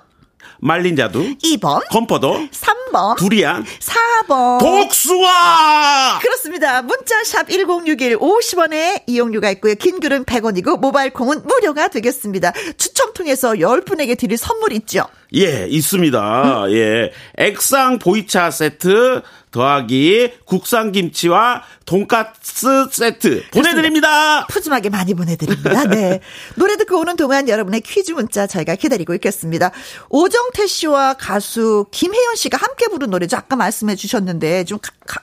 [0.60, 1.36] 말린 자두.
[1.44, 1.88] 2번.
[1.90, 2.48] 건포도.
[2.52, 3.18] 3번.
[3.18, 3.66] 두리안.
[3.80, 4.60] 4번.
[4.60, 6.20] 복숭아!
[6.20, 6.82] 그렇습니다.
[6.82, 9.76] 문자샵 1061 50원에 이용료가 있고요.
[9.76, 12.52] 긴 글은 100원이고 모바일 콩은 무료가 되겠습니다.
[12.78, 15.06] 추첨 통해서 10분에게 드릴 선물 있죠?
[15.36, 16.66] 예, 있습니다.
[16.66, 16.72] 음.
[16.72, 17.12] 예.
[17.38, 24.46] 액상 보이차 세트 더하기 국산 김치와 돈가스 세트 보내드립니다.
[24.48, 25.84] 푸짐하게 많이 보내드립니다.
[25.86, 26.20] 네.
[26.56, 29.72] 노래 듣고 오는 동안 여러분의 퀴즈 문자 저희가 기다리고 있겠습니다.
[30.10, 33.38] 오정태 씨와 가수 김혜연 씨가 함께 부른 노래죠.
[33.38, 35.22] 아까 말씀해 주셨는데 좀 가, 가,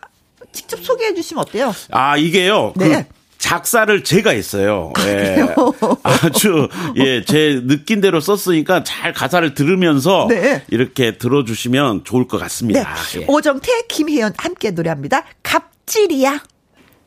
[0.53, 1.75] 직접 소개해 주시면 어때요?
[1.91, 2.73] 아, 이게요.
[2.79, 3.07] 그 네.
[3.09, 4.91] 그 작사를 제가 했어요.
[4.97, 5.37] 아, 예.
[6.03, 10.65] 아주 예, 제 느낀 대로 썼으니까 잘 가사를 들으면서 네.
[10.71, 12.95] 이렇게 들어주시면 좋을 것 같습니다.
[13.13, 13.21] 네.
[13.21, 13.25] 예.
[13.29, 15.25] 오정태, 김혜연 함께 노래합니다.
[15.43, 16.41] 갑질이야.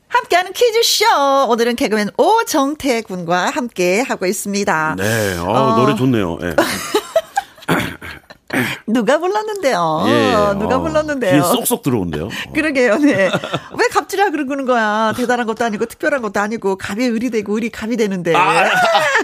[0.10, 1.48] 함께하는 퀴즈쇼.
[1.50, 4.96] 오늘은 개그맨 오정태 군과 함께 하고 있습니다.
[5.00, 5.76] 네, 어, 어.
[5.78, 6.38] 노래 좋네요.
[6.44, 6.56] 예.
[8.88, 10.06] 누가 불렀는데요?
[10.08, 11.44] 예, 누가 어, 불렀는데요?
[11.44, 12.30] 쏙쏙 들어온대요.
[12.54, 13.26] 그러게요, 네.
[13.26, 13.30] 왜
[13.92, 15.14] 갑 질이라 그러는 거야?
[15.16, 18.36] 대단한 것도 아니고, 특별한 것도 아니고, 갑이 을이 되고, 을이 갑이 되는데.
[18.36, 18.70] 아,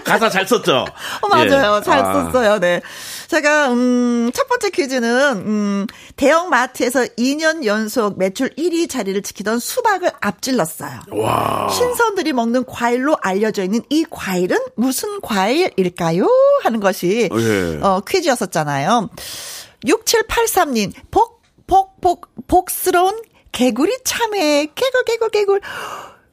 [0.04, 0.84] 가사 잘 썼죠?
[1.22, 1.78] 어, 맞아요.
[1.78, 1.84] 예.
[1.84, 2.12] 잘 아.
[2.12, 2.80] 썼어요, 네.
[3.28, 10.10] 제가, 음, 첫 번째 퀴즈는, 음, 대형 마트에서 2년 연속 매출 1위 자리를 지키던 수박을
[10.20, 11.00] 앞질렀어요.
[11.12, 11.68] 와.
[11.70, 16.28] 신선들이 먹는 과일로 알려져 있는 이 과일은 무슨 과일일까요?
[16.62, 17.78] 하는 것이, 예.
[17.82, 19.10] 어, 퀴즈였었잖아요.
[19.86, 23.20] 6783님, 복, 복, 복, 복스러운
[23.54, 24.66] 개구리 참외.
[24.74, 25.60] 개굴, 개굴, 개굴.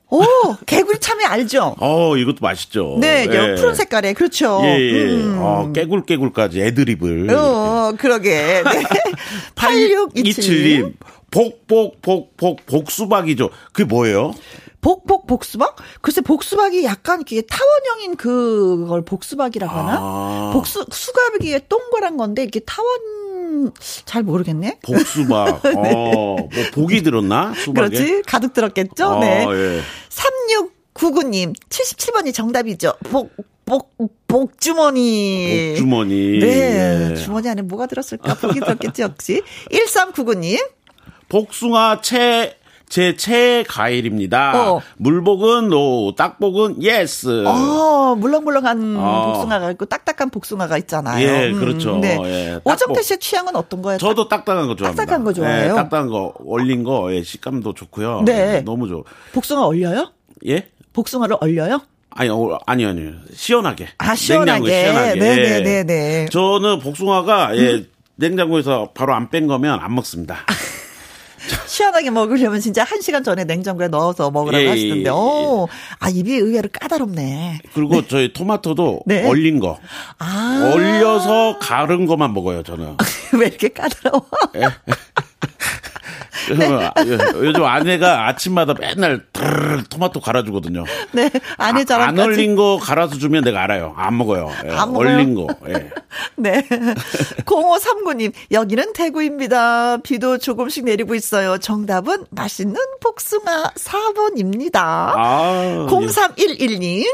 [0.09, 0.21] 오,
[0.65, 1.75] 개구리 참외 알죠?
[1.79, 2.97] 어, 이것도 맛있죠.
[2.99, 3.55] 네, 예.
[3.55, 4.59] 푸른 색깔에, 그렇죠.
[4.63, 5.03] 예, 예.
[5.05, 5.37] 음.
[5.39, 7.29] 어, 깨굴, 깨굴까지 애드립을.
[7.29, 8.63] 어, 그러게.
[8.63, 8.63] 네.
[9.55, 10.95] 8627님.
[11.29, 13.51] 복, 복, 복, 복, 복수박이죠.
[13.71, 14.33] 그게 뭐예요?
[14.81, 15.75] 복복 복수박?
[16.01, 19.97] 글쎄 복수박이 약간 이렇게 타원형인 그걸 복수박이라고 하나?
[20.01, 20.49] 아.
[20.53, 22.89] 복수 수갑이에 동그란 건데 이렇게 타원
[24.05, 24.79] 잘 모르겠네.
[24.83, 25.61] 복수박.
[25.63, 25.73] 네.
[25.75, 27.53] 어, 뭐 복이 들었나?
[27.53, 27.89] 수박에?
[27.89, 28.21] 그렇지.
[28.25, 29.05] 가득 들었겠죠?
[29.05, 29.45] 어, 네.
[29.49, 29.81] 예.
[30.93, 32.93] 3699님 77번이 정답이죠.
[33.09, 33.31] 복
[33.65, 33.95] 복,
[34.27, 35.69] 복주머니.
[35.75, 36.39] 복주머니.
[36.39, 37.11] 네.
[37.11, 37.15] 예.
[37.15, 38.33] 주머니 안에 뭐가 들었을까?
[38.35, 39.41] 복이 들었겠지, 역시.
[39.71, 40.59] 1399님.
[41.29, 42.57] 복숭아 채,
[42.91, 44.73] 제 최애 과일입니다.
[44.73, 44.81] 어.
[44.97, 47.45] 물복은 no, 딱복은 yes.
[47.47, 49.31] 어, 물렁물렁한 어.
[49.33, 51.25] 복숭아가 있고 딱딱한 복숭아가 있잖아요.
[51.25, 51.95] 예, 음, 그렇죠.
[51.99, 52.17] 네.
[52.25, 53.97] 예, 오정태 씨의 취향은 어떤 거예요?
[53.97, 55.05] 저도 딱딱한 거 좋아합니다.
[55.05, 55.71] 딱딱한 거 좋아해요.
[55.71, 58.23] 예, 딱딱한 거 얼린 거 예, 식감도 좋고요.
[58.25, 58.57] 네.
[58.57, 59.03] 예, 너무 좋아.
[59.31, 60.11] 복숭아 얼려요?
[60.47, 60.67] 예?
[60.91, 61.79] 복숭아를 얼려요?
[62.09, 63.11] 아니, 어, 아니요, 아니요.
[63.33, 63.87] 시원하게.
[63.99, 64.83] 아, 시원하게.
[64.83, 65.15] 시원하게.
[65.19, 65.69] 네네네.
[65.77, 65.83] 예.
[65.83, 66.25] 네.
[66.29, 67.87] 저는 복숭아가, 예, 음.
[68.17, 70.39] 냉장고에서 바로 안 뺀 거면 안 먹습니다.
[71.71, 76.67] 시원하게 먹으려면 진짜 한 시간 전에 냉장고에 넣어서 먹으라고 예, 하시던데, 오, 아, 입이 의외로
[76.69, 77.59] 까다롭네.
[77.73, 78.07] 그리고 네.
[78.09, 79.25] 저희 토마토도 네.
[79.25, 79.79] 얼린 거.
[80.19, 80.73] 아.
[80.73, 82.97] 얼려서 가른 거만 먹어요, 저는.
[83.39, 84.27] 왜 이렇게 까다로워?
[86.49, 86.55] 예.
[86.55, 87.23] 네.
[87.35, 89.23] 요즘 아내가 아침마다 맨날
[89.89, 90.85] 토마토 갈아주거든요.
[91.11, 92.07] 네, 아내 자랑.
[92.07, 93.93] 아, 안 얼린 거 갈아서 주면 내가 알아요.
[93.97, 94.51] 안 먹어요.
[94.65, 95.47] 예, 안 얼린 거.
[95.67, 95.89] 예.
[96.35, 96.67] 네.
[97.45, 99.97] 0539님, 여기는 대구입니다.
[99.97, 101.57] 비도 조금씩 내리고 있어요.
[101.57, 104.75] 정답은 맛있는 복숭아 4번입니다.
[104.75, 107.05] 아, 0311님.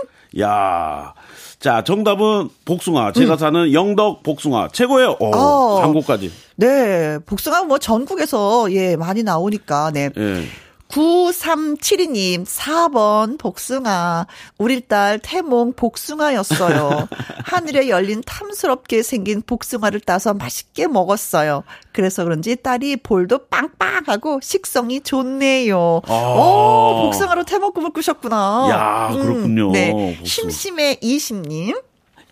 [0.41, 1.13] 야
[1.59, 3.13] 자, 정답은 복숭아.
[3.13, 3.37] 제가 음.
[3.37, 4.69] 사는 영덕 복숭아.
[4.73, 5.17] 최고예요.
[5.19, 5.81] 오, 어.
[5.81, 6.31] 한국까지.
[6.55, 7.17] 네.
[7.25, 9.91] 복숭아 뭐 전국에서 예, 많이 나오니까.
[9.91, 10.09] 네.
[10.15, 10.43] 예.
[10.89, 14.25] 9372님, 4번 복숭아.
[14.57, 17.07] 우리 딸 태몽 복숭아였어요.
[17.43, 21.63] 하늘에 열린 탐스럽게 생긴 복숭아를 따서 맛있게 먹었어요.
[21.91, 26.01] 그래서 그런지 딸이 볼도 빵빵하고 식성이 좋네요.
[26.07, 26.13] 아.
[26.13, 28.67] 오, 복숭아로 태몽국을 꾸셨구나.
[28.69, 29.67] 야, 그렇군요.
[29.67, 30.19] 음, 네.
[30.23, 31.81] 심심해 20님.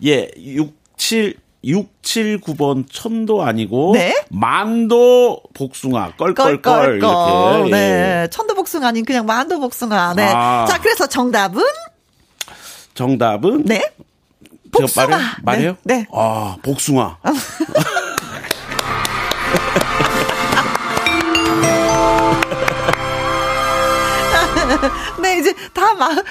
[0.04, 4.14] 예, 67 679번 천도 아니고 네?
[4.30, 7.70] 만도 복숭아 껄껄껄 이렇게.
[7.70, 8.22] 네.
[8.22, 8.28] 예.
[8.30, 10.14] 천도 복숭아 아닌 그냥 만도 복숭아.
[10.14, 11.62] 네자 그래서 정답은?
[12.94, 13.64] 정답은?
[13.64, 13.82] 네.
[14.72, 15.18] 복숭아?
[15.42, 15.76] 말해요?
[15.84, 16.06] 네, 네.
[16.12, 17.18] 아 복숭아
[25.46, 26.24] 이제 다 막,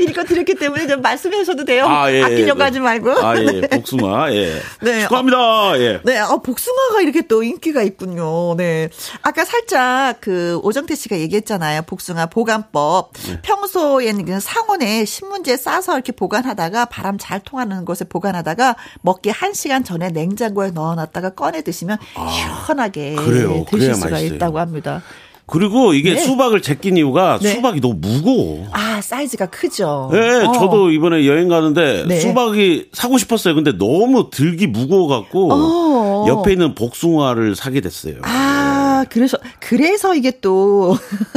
[0.00, 1.86] 읽어드렸기 때문에 좀 말씀하셔도 돼요.
[1.86, 2.64] 아, 예, 아끼려고 네.
[2.64, 3.10] 하지 말고.
[3.12, 3.60] 아, 예.
[3.68, 4.60] 복숭아, 예.
[4.80, 5.02] 네.
[5.02, 6.00] 축하합니다, 예.
[6.04, 8.54] 네, 아, 복숭아가 이렇게 또 인기가 있군요.
[8.56, 8.88] 네.
[9.22, 11.82] 아까 살짝 그 오정태 씨가 얘기했잖아요.
[11.82, 13.12] 복숭아 보관법.
[13.26, 13.40] 네.
[13.42, 20.08] 평소에는 그 상온에 신문지에 싸서 이렇게 보관하다가 바람 잘 통하는 곳에 보관하다가 먹기 1시간 전에
[20.10, 23.64] 냉장고에 넣어놨다가 꺼내 드시면 아, 시원하게 그래요.
[23.70, 24.34] 드실 수가 맛있어요.
[24.36, 25.02] 있다고 합니다.
[25.50, 26.20] 그리고 이게 네.
[26.20, 27.54] 수박을 제낀 이유가 네.
[27.54, 28.68] 수박이 너무 무거워.
[28.72, 30.10] 아, 사이즈가 크죠.
[30.12, 30.52] 네, 어.
[30.52, 32.20] 저도 이번에 여행 가는데 네.
[32.20, 33.54] 수박이 사고 싶었어요.
[33.54, 36.26] 근데 너무 들기 무거워 갖고 어.
[36.28, 38.14] 옆에 있는 복숭아를 사게 됐어요.
[38.22, 38.69] 아,
[39.04, 40.96] 그래서, 그래서 이게 또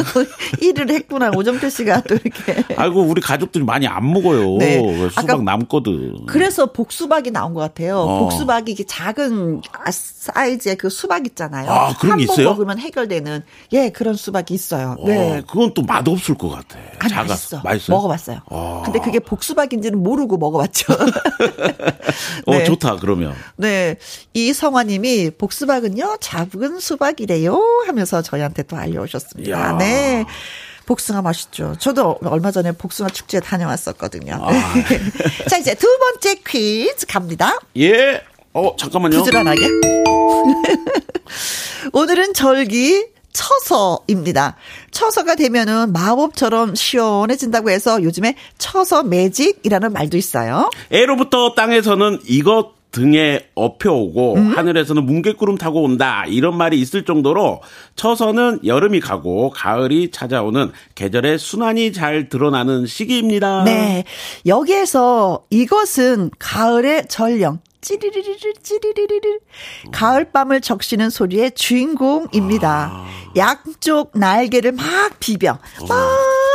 [0.62, 1.32] 일을 했구나.
[1.36, 2.64] 오정태 씨가 또 이렇게.
[2.78, 4.58] 아이고, 우리 가족들이 많이 안 먹어요.
[4.58, 5.10] 네.
[5.10, 6.28] 수박 남거든.
[6.28, 8.00] 그래서 복수박이 나온 것 같아요.
[8.00, 8.20] 어.
[8.20, 11.70] 복수박이 이게 작은 사이즈의 그 수박 있잖아요.
[11.70, 12.50] 아, 그런 게 있어요?
[12.50, 13.44] 먹으면 해결되는.
[13.72, 14.98] 예, 그 그런 수박이 있어요.
[15.00, 15.42] 어, 네.
[15.48, 16.78] 그건 또 맛없을 것 같아.
[17.00, 17.32] 아니, 작아서.
[17.34, 17.62] 맛있어.
[17.64, 17.96] 맛있어요?
[17.96, 18.40] 먹어봤어요.
[18.48, 18.82] 어.
[18.84, 20.92] 근데 그게 복수박인지는 모르고 먹어봤죠.
[22.46, 22.62] 어, 네.
[22.62, 23.34] 어, 좋다, 그러면.
[23.56, 23.96] 네.
[24.34, 27.53] 이성화님이 복수박은요, 작은 수박이래요.
[27.86, 29.52] 하면서 저희한테 또 알려오셨습니다.
[29.52, 29.78] 야.
[29.78, 30.26] 네.
[30.86, 31.76] 복숭아 맛있죠.
[31.80, 34.38] 저도 얼마 전에 복숭아 축제에 다녀왔었거든요.
[34.42, 34.52] 아.
[35.50, 37.58] 자, 이제 두 번째 퀴즈 갑니다.
[37.78, 38.22] 예.
[38.54, 39.18] 어, 잠깐만요.
[39.18, 39.62] 부지런하게.
[41.94, 44.58] 오늘은 절기 처서입니다.
[44.92, 50.70] 처서가 되면은 마법처럼 시원해진다고 해서 요즘에 처서 매직이라는 말도 있어요.
[50.92, 54.56] 애로부터 땅에서는 이것 등에 업혀오고 음?
[54.56, 57.62] 하늘에서는 뭉게구름 타고 온다 이런 말이 있을 정도로
[57.96, 63.64] 처서는 여름이 가고 가을이 찾아오는 계절의 순환이 잘 드러나는 시기입니다.
[63.64, 64.06] 네.
[64.46, 69.40] 여기에서 이것은 가을의 전령 찌리리리리 찌리리리리
[69.92, 72.92] 가을밤을 적시는 소리의 주인공입니다.
[72.94, 73.08] 아.
[73.36, 75.58] 양쪽 날개를 막 비벼
[75.90, 76.10] 막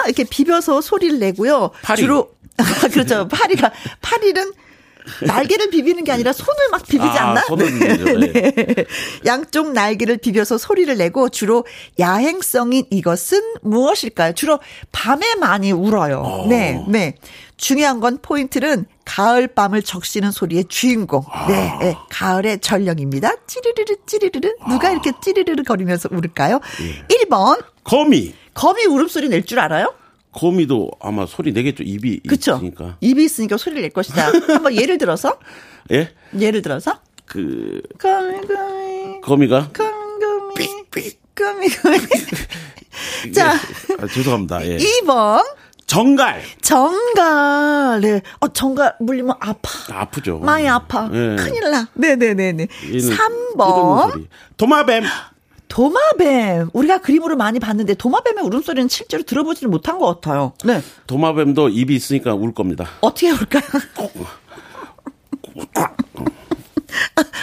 [0.06, 1.70] 이렇게 비벼서 소리를 내고요.
[1.82, 2.00] 파리.
[2.00, 2.30] 주로
[2.92, 3.28] 그렇죠.
[3.28, 4.52] 파리가 파리는
[5.26, 7.42] 날개를 비비는 게 아니라 손을 막 비비지 아, 않나?
[7.46, 8.04] 손을 비비죠.
[8.18, 8.32] 네.
[8.52, 8.84] 네.
[9.26, 11.64] 양쪽 날개를 비벼서 소리를 내고 주로
[11.98, 14.32] 야행성인 이것은 무엇일까요?
[14.34, 14.58] 주로
[14.92, 16.18] 밤에 많이 울어요.
[16.20, 16.26] 오.
[16.26, 16.46] 어.
[16.48, 17.14] 네, 네.
[17.56, 21.24] 중요한 건 포인트는 가을 밤을 적시는 소리의 주인공.
[21.48, 21.96] 네, 네.
[22.10, 23.32] 가을의 전령입니다.
[23.46, 24.52] 찌르르르 찌르르르.
[24.68, 26.60] 누가 이렇게 찌르르르 거리면서 울을까요?
[26.82, 27.16] 예.
[27.26, 27.60] 1번.
[27.82, 28.32] 거미.
[28.54, 29.92] 거미 울음소리 낼 줄 알아요?
[30.32, 31.82] 거미도 아마 소리 내겠죠.
[31.82, 32.56] 입이 그쵸?
[32.56, 32.96] 있으니까.
[33.00, 34.30] 입이 있으니까 소리를 낼 것이다.
[34.48, 35.38] 한번 예를 들어서?
[35.92, 36.10] 예?
[36.38, 37.00] 예를 들어서?
[37.24, 39.20] 그 거미, 거미.
[39.20, 41.12] 거미가 거미, 거미.
[41.34, 43.32] 거미, 거미.
[43.32, 43.52] 자.
[43.52, 44.64] 아, 죄송합니다.
[44.66, 44.76] 예.
[44.78, 45.44] 2번.
[45.86, 46.42] 정갈.
[46.60, 48.00] 정갈.
[48.02, 48.20] 네.
[48.40, 49.70] 어, 정갈 물리면 아파.
[50.00, 50.38] 아프죠.
[50.38, 51.08] 많이 아파.
[51.12, 51.36] 예.
[51.36, 51.88] 큰일 나.
[51.94, 52.66] 네네네네.
[52.92, 53.00] 얘는
[53.56, 54.12] 3번.
[54.12, 54.28] 소리.
[54.56, 55.04] 도마뱀.
[55.68, 56.70] 도마뱀.
[56.72, 60.54] 우리가 그림으로 많이 봤는데 도마뱀의 울음소리는 실제로 들어보지를 못한 것 같아요.
[60.64, 60.82] 네.
[61.06, 62.86] 도마뱀도 입이 있으니까 울 겁니다.
[63.00, 63.62] 어떻게 울까요?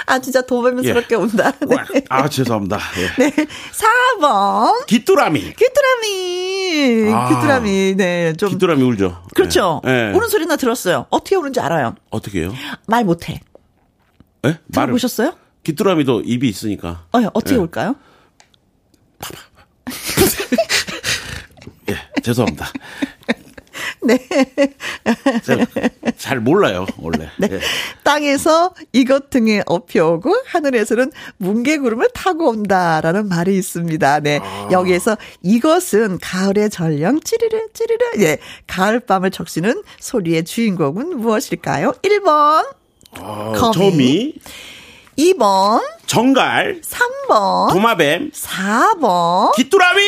[0.08, 1.20] 아, 진짜 도마뱀스럽게 예.
[1.20, 1.52] 운다.
[1.52, 1.76] 네.
[2.10, 2.80] 아, 죄송합니다.
[2.98, 3.16] 예.
[3.30, 3.48] 네.
[4.20, 4.86] 4번.
[4.88, 5.54] 귀뚜라미.
[5.54, 7.14] 귀뚜라미.
[7.14, 7.30] 아.
[7.30, 7.96] 귀뚜라미.
[7.96, 8.34] 네.
[8.34, 8.50] 좀.
[8.50, 9.24] 귀뚜라미 울죠.
[9.36, 9.82] 그렇죠.
[9.86, 9.90] 예.
[9.90, 10.12] 예.
[10.16, 11.06] 우는 소리 나 들었어요.
[11.10, 11.96] 어떻게 우는지 알아요.
[12.10, 12.54] 어떻게 해요?
[12.88, 13.40] 말 못해.
[14.46, 14.60] 예?
[14.68, 15.34] 말을 들어보셨어요?
[15.64, 17.06] 귀뚜라미도 입이 있으니까.
[17.12, 17.60] 어, 어떻게 예.
[17.60, 17.96] 울까요?
[21.90, 22.72] 예, 죄송합니다.
[24.02, 24.18] 네.
[25.44, 25.66] 제가
[26.18, 27.30] 잘 몰라요, 원래.
[27.38, 27.50] 네.
[27.52, 27.60] 예.
[28.04, 34.20] 땅에서 이것 등에 업혀오고 하늘에서는 뭉게구름을 타고 온다라는 말이 있습니다.
[34.22, 34.40] 네.
[34.42, 34.70] 아.
[34.72, 38.38] 여기에서 이것은 가을의 전령 찌르르 찌르르 예.
[38.68, 41.94] 가을밤을 적시는 소리의 주인공은 무엇일까요?
[42.04, 42.66] 1번,
[43.14, 43.74] 아, 거미.
[43.74, 44.34] 점이,
[45.18, 49.56] 2번, 정갈, 3번, 도마뱀, 4번.
[49.56, 50.02] 귀뚜라미!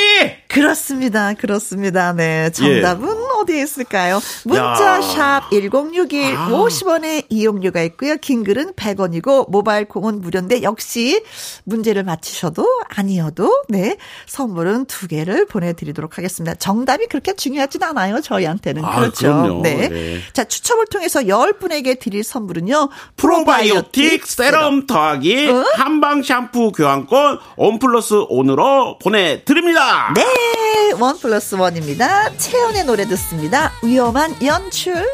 [0.47, 1.33] 그렇습니다.
[1.33, 2.13] 그렇습니다.
[2.13, 2.49] 네.
[2.51, 4.19] 정답은 어디에 있을까요?
[4.45, 5.01] 문자 야.
[5.01, 6.49] 샵 1061, 아.
[6.49, 8.17] 50원의 이용료가 있고요.
[8.17, 11.23] 긴 글은 100원이고 모바일 콩은 무료인데 역시
[11.65, 13.97] 문제를 맞히셔도 아니어도 네.
[14.25, 16.55] 선물은 두 개를 보내 드리도록 하겠습니다.
[16.55, 18.21] 정답이 그렇게 중요하진 않아요.
[18.21, 18.83] 저희한테는.
[18.85, 19.27] 아, 그렇죠.
[19.27, 19.61] 그럼요.
[19.63, 19.89] 네.
[19.89, 20.19] 네.
[20.33, 22.89] 자, 추첨을 통해서 10분에게 드릴 선물은요.
[23.17, 25.65] probiotic serum 더하기 어?
[25.87, 30.13] 한방 샴푸 교환권 one plus one으로 보내드립니다.
[30.13, 32.35] 네, one plus one입니다.
[32.35, 33.71] 채연의 노래 듣습니다.
[33.81, 35.05] 위험한 연출.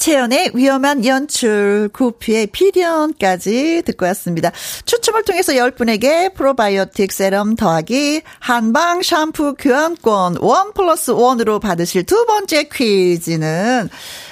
[0.00, 4.50] 채연의 위험한 연출, 구피의 비련까지 듣고 왔습니다.
[4.86, 12.64] 추첨을 통해서 10분에게 probiotic serum 더하기 한방 샴푸 교환권 one plus one으로 받으실 두 번째
[12.72, 13.90] 퀴즈는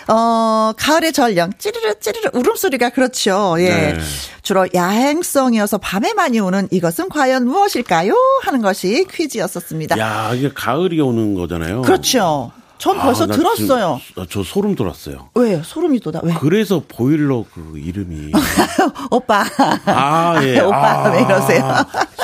[0.09, 3.57] 어, 가을의 전령, 찌르르, 찌르르, 울음소리가 그렇죠.
[3.59, 3.69] 예.
[3.69, 3.99] 네.
[4.41, 8.14] 주로 야행성이어서 밤에 많이 오는 이것은 과연 무엇일까요?
[8.41, 9.99] 하는 것이 퀴즈였었습니다.
[9.99, 11.83] 야, 이게 가을이 오는 거잖아요.
[11.83, 12.53] 그렇죠.
[12.79, 14.01] 전 벌써 아, 나 들었어요.
[14.07, 15.31] 지금, 나저 소름 돋았어요.
[15.35, 15.61] 왜?
[15.64, 16.20] 소름이 돋아.
[16.22, 16.35] 왜?
[16.35, 18.33] 그래서 보일러 그 이름이.
[19.11, 19.45] 오빠.
[19.87, 20.61] 아, 예.
[20.62, 21.74] 오빠 아, 왜 이러세요?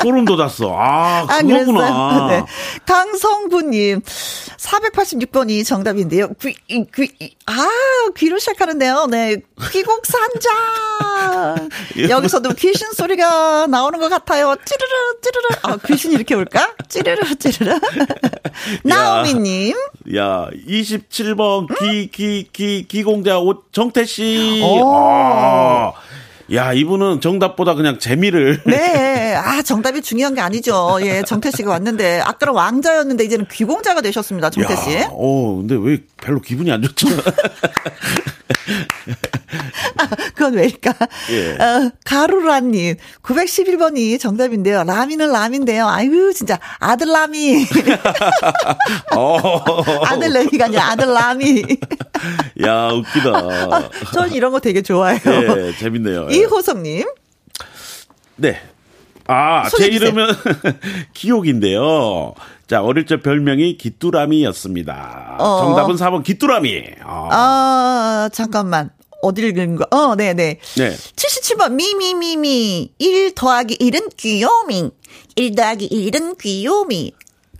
[0.01, 0.73] 소름 돋았어.
[0.77, 2.27] 아, 아, 그거구나.
[2.29, 2.43] 네.
[2.85, 6.29] 강성구님, 486번이 정답인데요.
[6.41, 7.67] 귀, 이, 귀, 이, 아,
[8.15, 9.07] 귀로 시작하는데요.
[9.11, 9.37] 네.
[9.71, 10.49] 귀곡산자.
[12.09, 14.55] 여기서도 귀신 소리가 나오는 것 같아요.
[14.63, 15.47] 찌르르, 찌르르.
[15.63, 16.73] 아, 귀신 이렇게 올까?
[16.87, 17.77] 찌르르, 찌르르.
[18.83, 19.75] 나오미님.
[20.15, 24.61] 야, 27번 기, 기, 기, 기공자 옷 정태 씨.
[24.63, 24.83] 오.
[24.95, 25.93] 아,
[26.53, 28.61] 야, 이분은 정답보다 그냥 재미를.
[28.67, 29.35] 네.
[29.35, 30.99] 아, 정답이 중요한 게 아니죠.
[31.01, 34.95] 예, 정태 씨가 왔는데, 아까는 왕자였는데, 이제는 귀공자가 되셨습니다, 정태 씨.
[34.95, 37.07] 야, 어, 근데 왜 별로 기분이 안 좋죠?
[40.35, 40.93] 그건 왜일까?
[41.31, 41.51] 예.
[41.53, 44.83] 어, 가루라님, 911번이 정답인데요.
[44.83, 45.87] 라미는 라미인데요.
[45.87, 47.65] 아유, 진짜, 아들 라미.
[49.15, 49.37] 어.
[50.05, 51.63] 아들 레미가 아니라 아들 라미.
[52.65, 53.89] 야, 웃기다.
[54.13, 55.19] 전 이런 거 되게 좋아해요.
[55.25, 56.27] 예, 재밌네요.
[56.31, 56.34] 예.
[56.35, 57.05] 이호성님,
[58.37, 58.61] 네.
[59.27, 59.87] 아, 제.
[59.87, 60.27] 이름은
[61.13, 62.33] 기옥인데요.
[62.67, 65.37] 자, 어릴 적 별명이 기뚜라미였습니다.
[65.39, 65.59] 어.
[65.63, 66.83] 정답은 4번 기뚜라미.
[67.03, 68.89] 아, 아, 잠깐만.
[69.21, 69.87] 어디를 읽은 거?
[69.89, 70.59] 어, 네네.
[70.77, 70.89] 네.
[71.15, 72.93] 77번, 미미미미.
[72.99, 74.91] 1 더하기 1은 귀요미.
[75.35, 77.11] 1 더하기 1은 귀요미.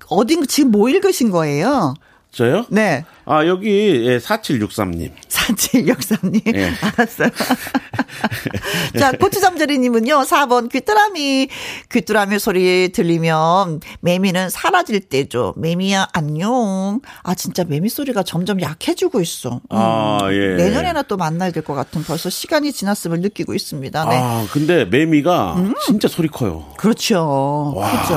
[0.07, 1.95] 어딘, 지금 뭐 읽으신 거예요?
[2.31, 2.65] 저요?
[2.69, 3.05] 네.
[3.27, 5.11] 아, 여기, 예, 4763님.
[5.27, 6.41] 산책 역사님.
[6.55, 6.71] 예.
[6.81, 7.29] 알았어요.
[8.99, 11.49] 자, 고추잠자리님은요, 4번 귀뚜라미.
[11.91, 15.53] 귀뚜라미 소리 들리면 매미는 사라질 때죠.
[15.57, 17.01] 매미야, 안녕.
[17.23, 19.55] 아, 진짜 매미 소리가 점점 약해지고 있어.
[19.55, 19.59] 음.
[19.69, 20.55] 아, 예.
[20.55, 24.05] 내년에나 또 만나야 될 것 같은 벌써 시간이 지났음을 느끼고 있습니다.
[24.09, 24.17] 네.
[24.17, 24.21] 음.
[24.23, 26.71] 아, 근데 매미가 진짜 소리 커요.
[26.77, 27.73] 그렇죠.
[27.75, 28.13] 와, 그죠.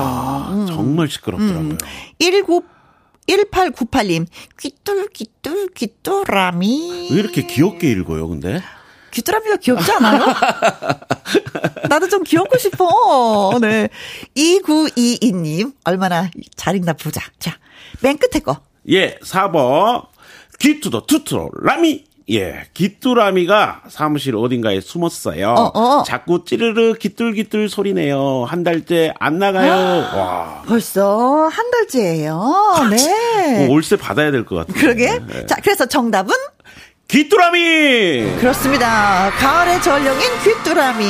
[0.52, 0.66] 음.
[0.66, 1.78] 정말 시끄럽더라고요.
[2.20, 2.62] 19
[3.28, 4.26] 1898님,
[4.58, 7.08] 귀뚤, 귀뚤, 귀뚜라미.
[7.12, 8.62] 왜 이렇게 귀엽게 읽어요, 근데?
[9.10, 10.26] 귀뚜라미가 귀엽지 않아요?
[11.88, 13.58] 나도 좀 귀엽고 싶어.
[13.60, 13.88] 네.
[14.36, 17.20] 2922님, 얼마나 잘 읽나 보자.
[17.38, 17.58] 자,
[18.00, 18.60] 맨 끝에 거.
[18.90, 20.06] 예, 4번.
[20.58, 22.04] 귀투도 투투로 라미.
[22.30, 25.48] 예, 귀뚜라미가 사무실 어딘가에 숨었어요.
[25.48, 26.02] 어, 어.
[26.02, 28.44] 자꾸 찌르르 기뚤기뚤 소리네요.
[28.46, 29.72] 한 달째 안 나가요.
[29.72, 30.62] 아, 와.
[30.66, 32.74] 벌써 한 달째예요.
[32.90, 33.66] 네.
[33.66, 34.74] 뭐 월세 받아야 될 것 같아요.
[34.78, 35.18] 그러게.
[35.26, 35.46] 네.
[35.46, 36.34] 자, 그래서 정답은
[37.08, 38.36] 귀뚜라미.
[38.40, 39.30] 그렇습니다.
[39.38, 41.04] 가을의 전령인 귀뚜라미.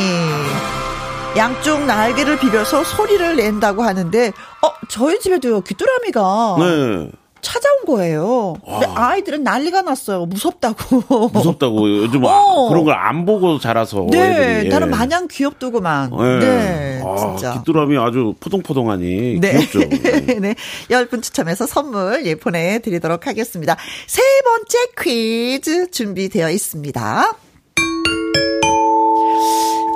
[1.37, 6.57] 양쪽 날개를 비벼서 소리를 낸다고 하는데, 어, 저희 집에도요, 귀뚜라미가.
[6.61, 7.11] 네.
[7.41, 8.55] 찾아온 거예요.
[8.65, 10.27] 근데 아이들은 난리가 났어요.
[10.27, 11.31] 무섭다고.
[11.33, 11.89] 무섭다고.
[12.03, 12.69] 요즘 어.
[12.69, 14.07] 그런 걸 안 보고 자라서.
[14.11, 14.59] 네.
[14.59, 14.69] 애들이.
[14.69, 14.91] 나는 예.
[14.91, 16.11] 마냥 귀엽더구만.
[16.11, 16.39] 네.
[16.41, 17.55] 네 아, 진짜.
[17.55, 19.41] 귀뚜라미 아주 포동포동하니.
[19.41, 19.53] 네.
[19.59, 19.79] 귀엽죠.
[20.41, 20.55] 네.
[20.91, 23.77] 10분 추첨해서 선물 예, 보내드리도록 하겠습니다.
[24.07, 27.33] 세 번째 퀴즈 준비되어 있습니다.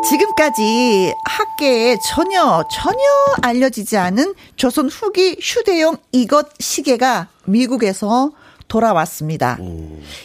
[0.09, 2.98] 지금까지 학계에 전혀 전혀
[3.42, 8.32] 알려지지 않은 조선 후기 휴대용 이것 시계가 미국에서
[8.68, 9.59] 돌아왔습니다.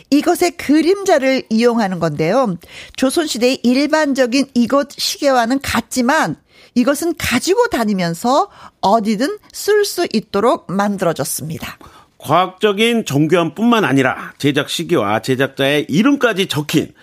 [0.10, 2.56] 이것의 그림자를 이용하는 건데요.
[2.96, 6.38] 조선시대의 일반적인 이것 시계와는 같지만
[6.74, 8.50] 이것은 가지고 다니면서
[8.82, 11.78] 어디든 쓸 수 있도록 만들어졌습니다.
[12.20, 16.94] 과학적인 정교함뿐만 아니라 제작 시기와 제작자의 이름까지 적힌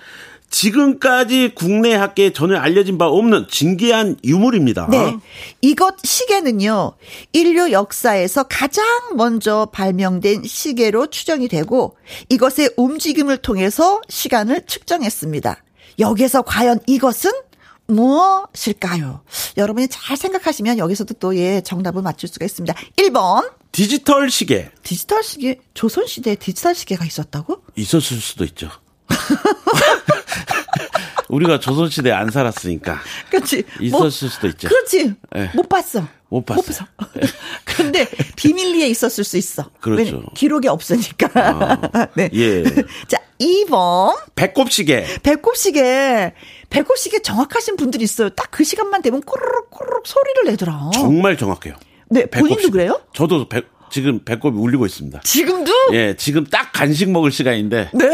[0.54, 4.86] 지금까지 국내 학계에 전혀 알려진 바 없는 진기한 유물입니다.
[4.88, 5.16] 네.
[5.60, 6.92] 이것 시계는요,
[7.32, 8.84] 인류 역사에서 가장
[9.16, 11.96] 먼저 발명된 시계로 추정이 되고,
[12.28, 15.60] 이것의 움직임을 통해서 시간을 측정했습니다.
[15.98, 17.32] 여기서 과연 이것은
[17.88, 19.22] 무엇일까요?
[19.56, 22.72] 여러분이 잘 생각하시면 여기서도 또 예, 정답을 맞출 수가 있습니다.
[22.96, 23.50] 1번.
[23.72, 24.70] 디지털 시계.
[24.84, 25.58] 디지털 시계?
[25.74, 27.58] 조선시대에 디지털 시계가 있었다고?
[27.74, 28.70] 있었을 수도 있죠.
[31.34, 33.00] 우리가 조선시대에 안 살았으니까.
[33.30, 33.64] 그렇지.
[33.80, 34.68] 있었을 뭐, 수도 있죠.
[34.68, 35.14] 그렇지.
[35.32, 35.50] 네.
[35.54, 36.06] 못 봤어.
[36.28, 36.56] 못 봤어.
[36.56, 36.86] 못 봤어.
[37.64, 38.06] 근데
[38.36, 39.70] 비밀리에 있었을 수 있어.
[39.80, 40.22] 그렇죠.
[40.34, 41.28] 기록이 없으니까.
[41.34, 42.30] 아, 네.
[42.34, 42.64] 예.
[43.08, 44.16] 자, 2번.
[44.36, 45.06] 배꼽시계.
[45.22, 46.32] 배꼽시계.
[46.70, 48.30] 배꼽시계 정확하신 분들이 있어요.
[48.30, 50.90] 딱 그 시간만 되면 꼬르륵 꼬르륵 소리를 내더라.
[50.92, 51.74] 정말 정확해요.
[52.08, 53.00] 네, 본인도 그래요?
[53.12, 53.62] 저도 배,
[53.94, 55.20] 지금 배꼽이 울리고 있습니다.
[55.22, 55.70] 지금도?
[55.92, 57.90] 예, 지금 딱 간식 먹을 시간인데.
[57.94, 58.06] 네.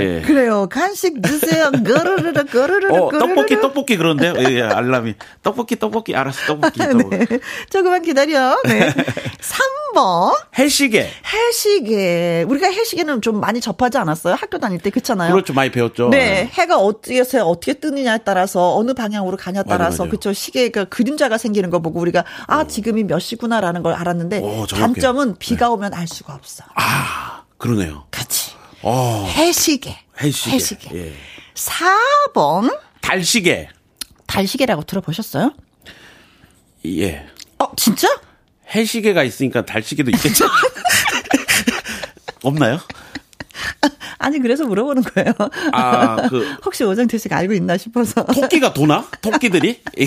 [0.00, 0.22] 예.
[0.26, 0.66] 그래요.
[0.68, 1.70] 간식 드세요.
[1.70, 4.34] 거르르르, 거르르르, 어, 떡볶이, 떡볶이 그런데요.
[4.38, 5.14] 예, 예, 알람이.
[5.44, 6.16] 떡볶이, 떡볶이.
[6.16, 6.78] 알았어, 떡볶이.
[6.82, 7.16] 떡볶이.
[7.16, 7.26] 네.
[7.70, 8.60] 조금만 기다려.
[8.64, 8.92] 네.
[9.94, 10.36] 3번.
[10.58, 11.08] 해시계.
[11.32, 12.44] 해시계.
[12.48, 14.34] 우리가 해시계는 좀 많이 접하지 않았어요?
[14.34, 15.32] 학교 다닐 때 그렇잖아요.
[15.32, 15.52] 그렇죠.
[15.52, 16.08] 많이 배웠죠.
[16.08, 16.18] 네.
[16.18, 16.50] 네.
[16.54, 20.32] 해가 어떻게, 어떻게 뜨느냐에 따라서 어느 방향으로 가냐에 따라서 그렇죠.
[20.32, 25.36] 시계가 그림자가 생기는 거 보고 우리가 아, 지금이 몇 시구나라는 걸 알았는데 오, 단점은 사람은
[25.38, 25.72] 비가 네.
[25.72, 26.64] 오면 알 수가 없어.
[26.74, 28.06] 아, 그러네요.
[28.10, 28.52] 그렇지.
[28.82, 29.26] 어.
[29.28, 29.96] 해시계.
[30.20, 30.50] 해시계.
[30.56, 30.96] 해시계.
[30.96, 31.14] 예.
[31.54, 32.78] 4번.
[33.00, 33.68] 달시계.
[34.26, 35.52] 달시계라고 들어보셨어요?
[36.86, 37.26] 예.
[37.58, 38.08] 어, 진짜?
[38.74, 40.46] 해시계가 있으니까 달시계도 있겠죠?
[42.42, 42.78] 없나요?
[44.18, 45.32] 아니 그래서 물어보는 거예요.
[45.72, 48.24] 아, 그 혹시 오정태 씨가 알고 있나 싶어서.
[48.24, 49.06] 토끼가 도나?
[49.20, 49.82] 토끼들이?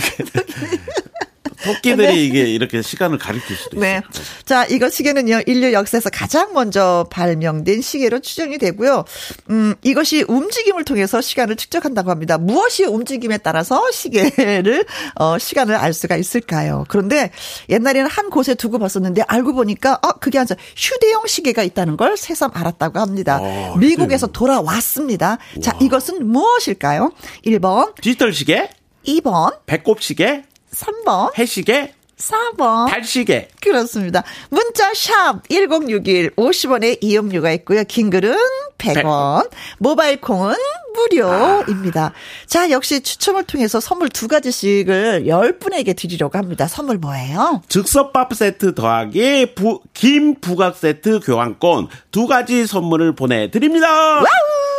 [1.64, 2.24] 토끼들이 네.
[2.24, 3.97] 이게 이렇게 시간을 가리킬 수도 네.
[3.97, 4.01] 있어요.
[4.11, 4.24] 네.
[4.45, 9.05] 자, 이거 시계는요, 인류 역사에서 가장 먼저 발명된 시계로 추정이 되고요.
[9.49, 12.38] 음, 이것이 움직임을 통해서 시간을 측정한다고 합니다.
[12.38, 14.86] 무엇이 움직임에 따라서 시계를,
[15.16, 16.86] 어, 시간을 알 수가 있을까요?
[16.89, 17.32] 그런데
[17.70, 22.51] 옛날에는 한 곳에 두고 봤었는데 알고 보니까, 어, 그게 아니라 휴대용 시계가 있다는 걸 새삼
[22.53, 23.39] 알았다고 합니다.
[23.41, 25.38] 아, 미국에서 돌아왔습니다.
[25.61, 27.11] 자, 이것은 무엇일까요?
[27.45, 27.95] 1번.
[28.01, 28.70] 디지털 시계?
[29.05, 29.59] 2번.
[29.66, 30.43] 배꼽 시계?
[30.74, 31.38] 3번.
[31.38, 31.93] 해시계.
[32.17, 32.89] 4번.
[32.89, 33.49] 달시계.
[33.61, 34.24] 그렇습니다.
[34.49, 37.84] 문자 샵 1061, 50원의 이용료가 있고요.
[37.84, 38.36] 긴 글은
[38.78, 39.49] 100원.
[39.49, 39.59] 100.
[39.80, 40.55] 모바일 콩은
[40.95, 42.05] 무료입니다.
[42.05, 42.13] 아.
[42.45, 46.67] 자, 역시 추첨을 통해서 선물 두 가지씩을 10분에게 드리려고 합니다.
[46.67, 47.61] 선물 뭐예요?
[47.67, 53.88] 즉석밥 세트 더하기 부, 김 부각 세트 교환권 두 가지 선물을 보내드립니다.
[53.88, 54.72] wow!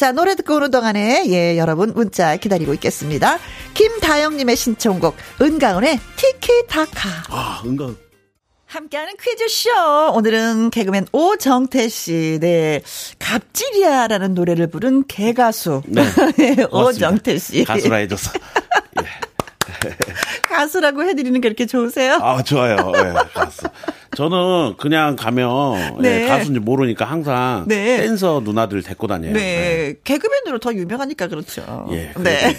[0.00, 3.36] 자, 노래 듣고 오는 동안에, 예, 여러분 문자 기다리고 있겠습니다.
[3.74, 7.08] 김다영님의 신청곡, 은가은의 티키타카.
[7.28, 7.98] 아, 은가은.
[8.64, 10.12] 함께하는 퀴즈쇼.
[10.14, 12.80] 오늘은 개그맨 오정태 씨, 네.
[13.18, 15.82] 갑질이야라는 노래를 부른 개가수.
[15.84, 16.02] 네.
[16.38, 17.64] 네 오정태 씨.
[17.64, 18.32] 가수라 해줘서.
[19.02, 19.06] 예.
[20.48, 22.14] 가수라고 해드리는 게 이렇게 좋으세요?
[22.22, 22.90] 아, 좋아요.
[22.92, 23.64] 네, 가수.
[24.16, 26.20] 저는 그냥 가면 네.
[26.20, 27.98] 네, 가수인지 모르니까 항상 네.
[27.98, 29.32] 댄서 누나들 데리고 다녀요.
[29.32, 29.40] 네.
[29.40, 29.94] 네.
[30.02, 31.86] 개그맨으로 더 유명하니까 그렇죠.
[31.92, 32.12] 예.
[32.18, 32.52] 네.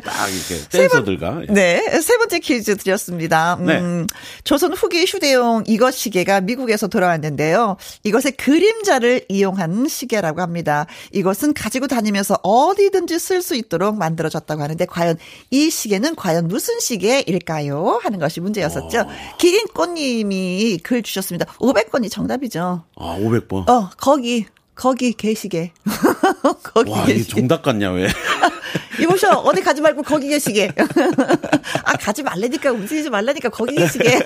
[0.00, 1.40] 딱 이렇게 댄서들과.
[1.40, 2.00] 세 번, 네.
[2.00, 3.54] 세 번째 퀴즈 드렸습니다.
[3.60, 4.06] 음, 네.
[4.44, 7.76] 조선 후기 휴대용 이것 시계가 미국에서 돌아왔는데요.
[8.04, 10.86] 이것의 그림자를 이용한 시계라고 합니다.
[11.12, 15.16] 이것은 가지고 다니면서 어디든지 쓸 수 있도록 만들어졌다고 하는데 과연
[15.50, 18.00] 이 시계는 과연 무슨 시계일까요?
[18.02, 19.00] 하는 것이 문제였었죠.
[19.00, 19.36] 어.
[19.38, 21.46] 기린 꽃님이 글 주셨습니다.
[21.58, 22.84] 500번이 정답이죠.
[22.96, 23.68] 아, 500번?
[23.68, 24.46] 어, 거기.
[24.74, 25.72] 거기 계시게.
[26.62, 27.20] 거기 와, 계시게.
[27.20, 28.08] 이게 정답 같냐, 왜?
[29.00, 30.70] 이보셔, 어디 가지 말고 거기 계시게.
[31.84, 34.20] 아, 가지 말라니까, 움직이지 말라니까 거기 계시게.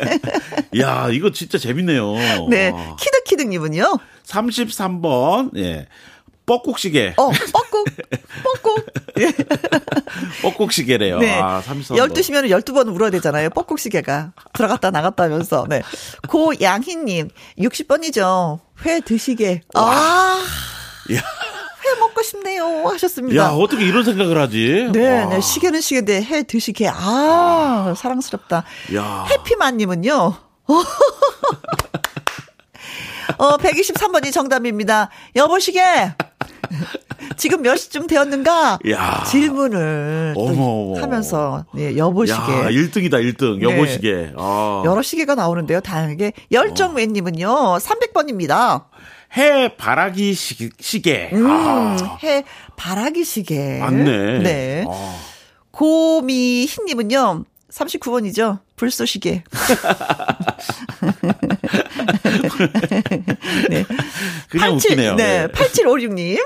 [0.79, 2.13] 야, 이거 진짜 재밌네요.
[2.51, 2.69] 네.
[2.71, 2.97] 와.
[2.97, 3.99] 키득키득님은요?
[4.27, 5.87] 33번, 예.
[6.47, 7.15] 뻐꾹시계.
[7.17, 7.85] 어, 뻐꾹,
[8.43, 8.85] 뻐꾹.
[9.21, 9.33] 예.
[10.43, 11.19] 뻐꾹시계래요.
[11.19, 11.39] 네.
[11.41, 11.97] 아, 33번.
[11.97, 13.51] 12시면 12번 울어야 되잖아요.
[13.51, 14.33] 뻐꾹시계가.
[14.53, 15.67] 들어갔다 나갔다 하면서.
[15.69, 15.83] 네.
[16.29, 17.29] 고양희님,
[17.59, 18.61] 60번이죠.
[18.85, 19.61] 회 드시게.
[19.75, 20.43] 아,
[21.15, 21.17] 야,
[21.85, 22.89] 회 먹고 싶네요.
[22.89, 23.41] 하셨습니다.
[23.43, 24.89] 야, 어떻게 이런 생각을 하지?
[24.93, 25.27] 네, 와.
[25.31, 25.41] 네.
[25.41, 26.89] 시계는 시계인데 해 드시게.
[26.93, 28.65] 아, 사랑스럽다.
[28.95, 29.27] 야.
[29.31, 30.35] 해피만님은요.
[33.39, 35.09] 어, 123번이 정답입니다.
[35.37, 36.15] 여보시게.
[37.37, 38.79] 지금 몇 시쯤 되었는가?
[38.91, 39.25] 야.
[39.27, 41.01] 질문을 또 어머.
[41.01, 42.41] 하면서 네, 여보시게.
[42.41, 43.59] 야, 1등이다, 1등.
[43.59, 43.71] 네.
[43.71, 44.33] 여보시계.
[44.37, 44.83] 아.
[44.85, 45.81] 여러 시계가 나오는데요.
[45.81, 46.33] 다양하게.
[46.51, 47.47] 열정맨님은요.
[47.79, 48.85] 300번입니다.
[49.37, 51.31] 해 바라기 시, 시계.
[51.33, 52.19] 음, 아.
[52.23, 52.45] 해
[52.77, 53.79] 바라기 시계.
[53.79, 54.39] 맞네.
[54.41, 54.85] 네.
[54.89, 55.17] 아.
[55.71, 57.45] 고미희님은요.
[57.71, 58.59] 39번이죠.
[58.83, 59.45] 불쏘시계.
[63.71, 63.85] 네.
[64.49, 65.15] 그냥 웃기네요.
[65.15, 65.45] 네.
[65.45, 65.47] 예.
[65.53, 66.37] 8756님.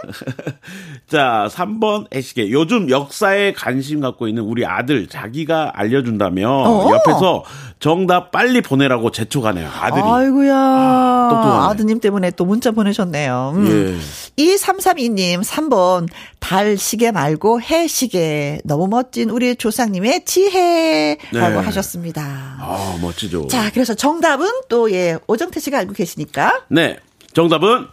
[1.08, 2.50] 자, 3번 해시계.
[2.50, 6.92] 요즘 역사에 관심 갖고 있는 우리 아들 자기가 알려준다며 어.
[6.92, 7.44] 옆에서
[7.78, 9.68] 정답 빨리 보내라고 재촉하네요.
[9.68, 10.02] 아들이.
[10.02, 11.28] 아이고야.
[11.30, 11.66] 똑똑하네.
[11.70, 13.52] 아드님 때문에 또 문자 보내셨네요.
[13.54, 13.66] 음.
[13.66, 14.44] 예.
[14.44, 16.08] 2332님, 3번.
[16.38, 18.60] 달 시계 말고 해 시계.
[18.64, 21.56] 너무 멋진 우리 조상님의 지혜라고 네.
[21.56, 22.25] 하셨습니다.
[22.28, 23.46] 아, 멋지죠.
[23.48, 26.62] 자, 그래서 정답은 또, 예, 오정태 씨가 알고 계시니까.
[26.68, 26.98] 네.
[27.32, 27.86] 정답은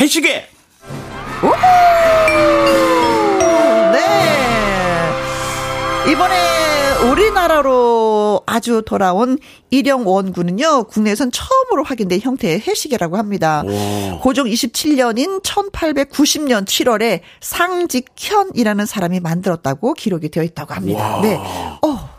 [0.00, 0.48] 해시계.
[3.92, 6.12] 네.
[6.12, 6.36] 이번에
[7.10, 9.38] 우리나라로 아주 돌아온
[9.70, 13.62] 일영 원군은요, 국내에선 처음으로 확인된 형태의 해시계라고 합니다.
[13.66, 14.18] 와.
[14.20, 21.16] 고종 27년인 1890년 7월에 상직현이라는 사람이 만들었다고 기록이 되어 있다고 합니다.
[21.16, 21.20] 와.
[21.22, 21.36] 네.
[21.82, 22.15] 어.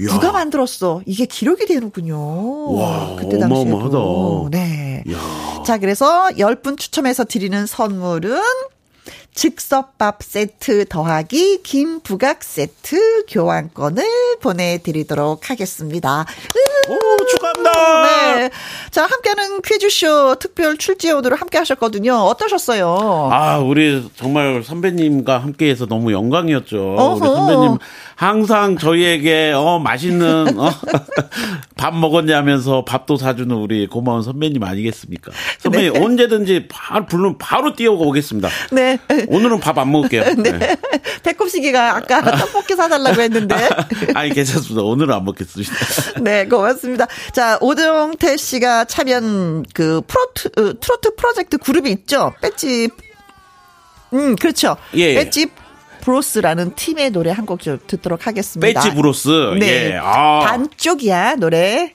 [0.00, 0.08] 이야.
[0.08, 1.02] 누가 만들었어?
[1.06, 2.72] 이게 기록이 되는군요.
[2.74, 3.76] 와, 그때 당시에도.
[3.76, 4.50] 어마어마하다.
[4.50, 5.04] 네.
[5.12, 5.62] 야.
[5.64, 8.40] 자, 그래서 10분 추첨해서 드리는 선물은
[9.34, 14.04] 즉석밥 세트 더하기 김 부각 세트 교환권을
[14.42, 16.26] 보내드리도록 하겠습니다.
[16.88, 18.02] 오, 축하합니다.
[18.36, 18.50] 네.
[18.90, 22.14] 자, 함께하는 퀴즈쇼 특별 출제오도를 함께 하셨거든요.
[22.14, 23.30] 어떠셨어요?
[23.32, 26.94] 아, 우리 정말 선배님과 함께 해서 너무 영광이었죠.
[26.98, 27.14] 어허.
[27.14, 27.78] 우리 선배님
[28.16, 30.70] 항상 저희에게 어 맛있는 어,
[31.76, 35.32] 밥 먹었냐면서 밥도 사주는 우리 고마운 선배님 아니겠습니까?
[35.60, 36.04] 선배님 네.
[36.04, 38.48] 언제든지 바로 부르면 바로 뛰어오고 오겠습니다.
[38.72, 38.98] 네.
[39.28, 40.24] 오늘은 밥 안 먹을게요.
[40.42, 40.76] 네.
[41.22, 43.54] 배꼽시계가 아까 떡볶이 사달라고 했는데.
[44.14, 44.82] 아니 괜찮습니다.
[44.82, 45.72] 오늘은 안 먹겠습니다.
[46.22, 47.06] 네, 고맙습니다.
[47.32, 52.32] 자, 오정태 씨가 참여한 그 프로트, 어, 트로트 프로젝트 그룹이 있죠?
[52.40, 52.88] 배지,
[54.12, 54.76] 음, 그렇죠.
[54.96, 55.14] 예, 예.
[55.14, 55.46] 배지
[56.00, 58.80] 브로스라는 팀의 노래 한 곡 좀 듣도록 하겠습니다.
[58.80, 59.28] 배지 브로스.
[59.60, 59.92] 네.
[59.92, 59.98] 예.
[60.02, 61.94] 아, 반쪽이야, 노래.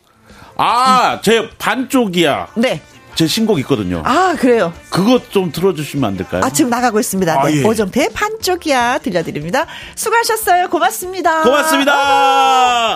[0.57, 2.47] 아, 제 반쪽이야.
[2.55, 2.81] 네.
[3.15, 4.01] 제 신곡 있거든요.
[4.05, 4.73] 아, 그래요.
[4.89, 6.41] 그것 좀 틀어주시면 안 될까요?
[6.43, 7.41] 아, 지금 나가고 있습니다.
[7.41, 7.61] 아, 네.
[7.61, 7.63] 예.
[7.63, 9.65] 오정태 반쪽이야 들려드립니다.
[9.95, 10.69] 수고하셨어요.
[10.69, 11.43] 고맙습니다.
[11.43, 12.95] 고맙습니다.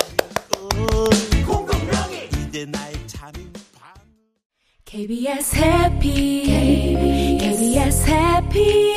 [4.86, 8.96] KBS 해피 KBS 해피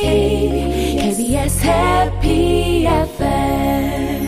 [0.98, 4.21] KBS 해피 FM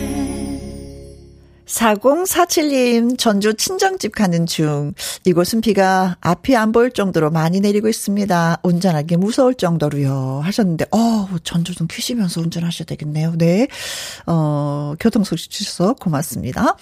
[1.75, 4.93] 4047님, 전주 친정집 가는 중.
[5.25, 8.61] 이곳은 비가 앞이 안 보일 정도로 많이 내리고 있습니다.
[8.63, 10.41] 운전하기 무서울 정도로요.
[10.45, 13.35] 하셨는데, 어, 전주 좀 퀴시면서 운전하셔야 되겠네요.
[13.37, 13.67] 네.
[14.27, 16.77] 어, 교통 소식 주셔서 고맙습니다.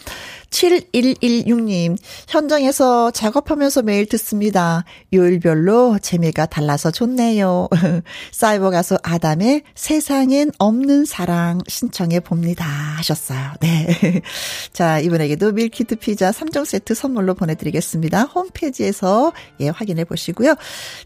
[0.50, 1.96] 7116님,
[2.28, 4.84] 현장에서 작업하면서 매일 듣습니다.
[5.12, 7.68] 요일별로 재미가 달라서 좋네요.
[8.30, 12.66] 사이버 가수 아담의 세상엔 없는 사랑 신청해 봅니다.
[12.98, 13.52] 하셨어요.
[13.60, 14.20] 네.
[14.72, 18.22] 자, 이분에게도 밀키트 피자 3종 세트 선물로 보내드리겠습니다.
[18.22, 20.54] 홈페이지에서 예, 확인해 보시고요.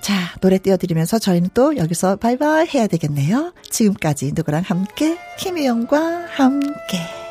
[0.01, 3.53] 자, 노래 띄워드리면서 저희는 또 여기서 바이바이 해야 되겠네요.
[3.71, 7.26] 지금까지 누구랑 함께, 김혜영과 함께.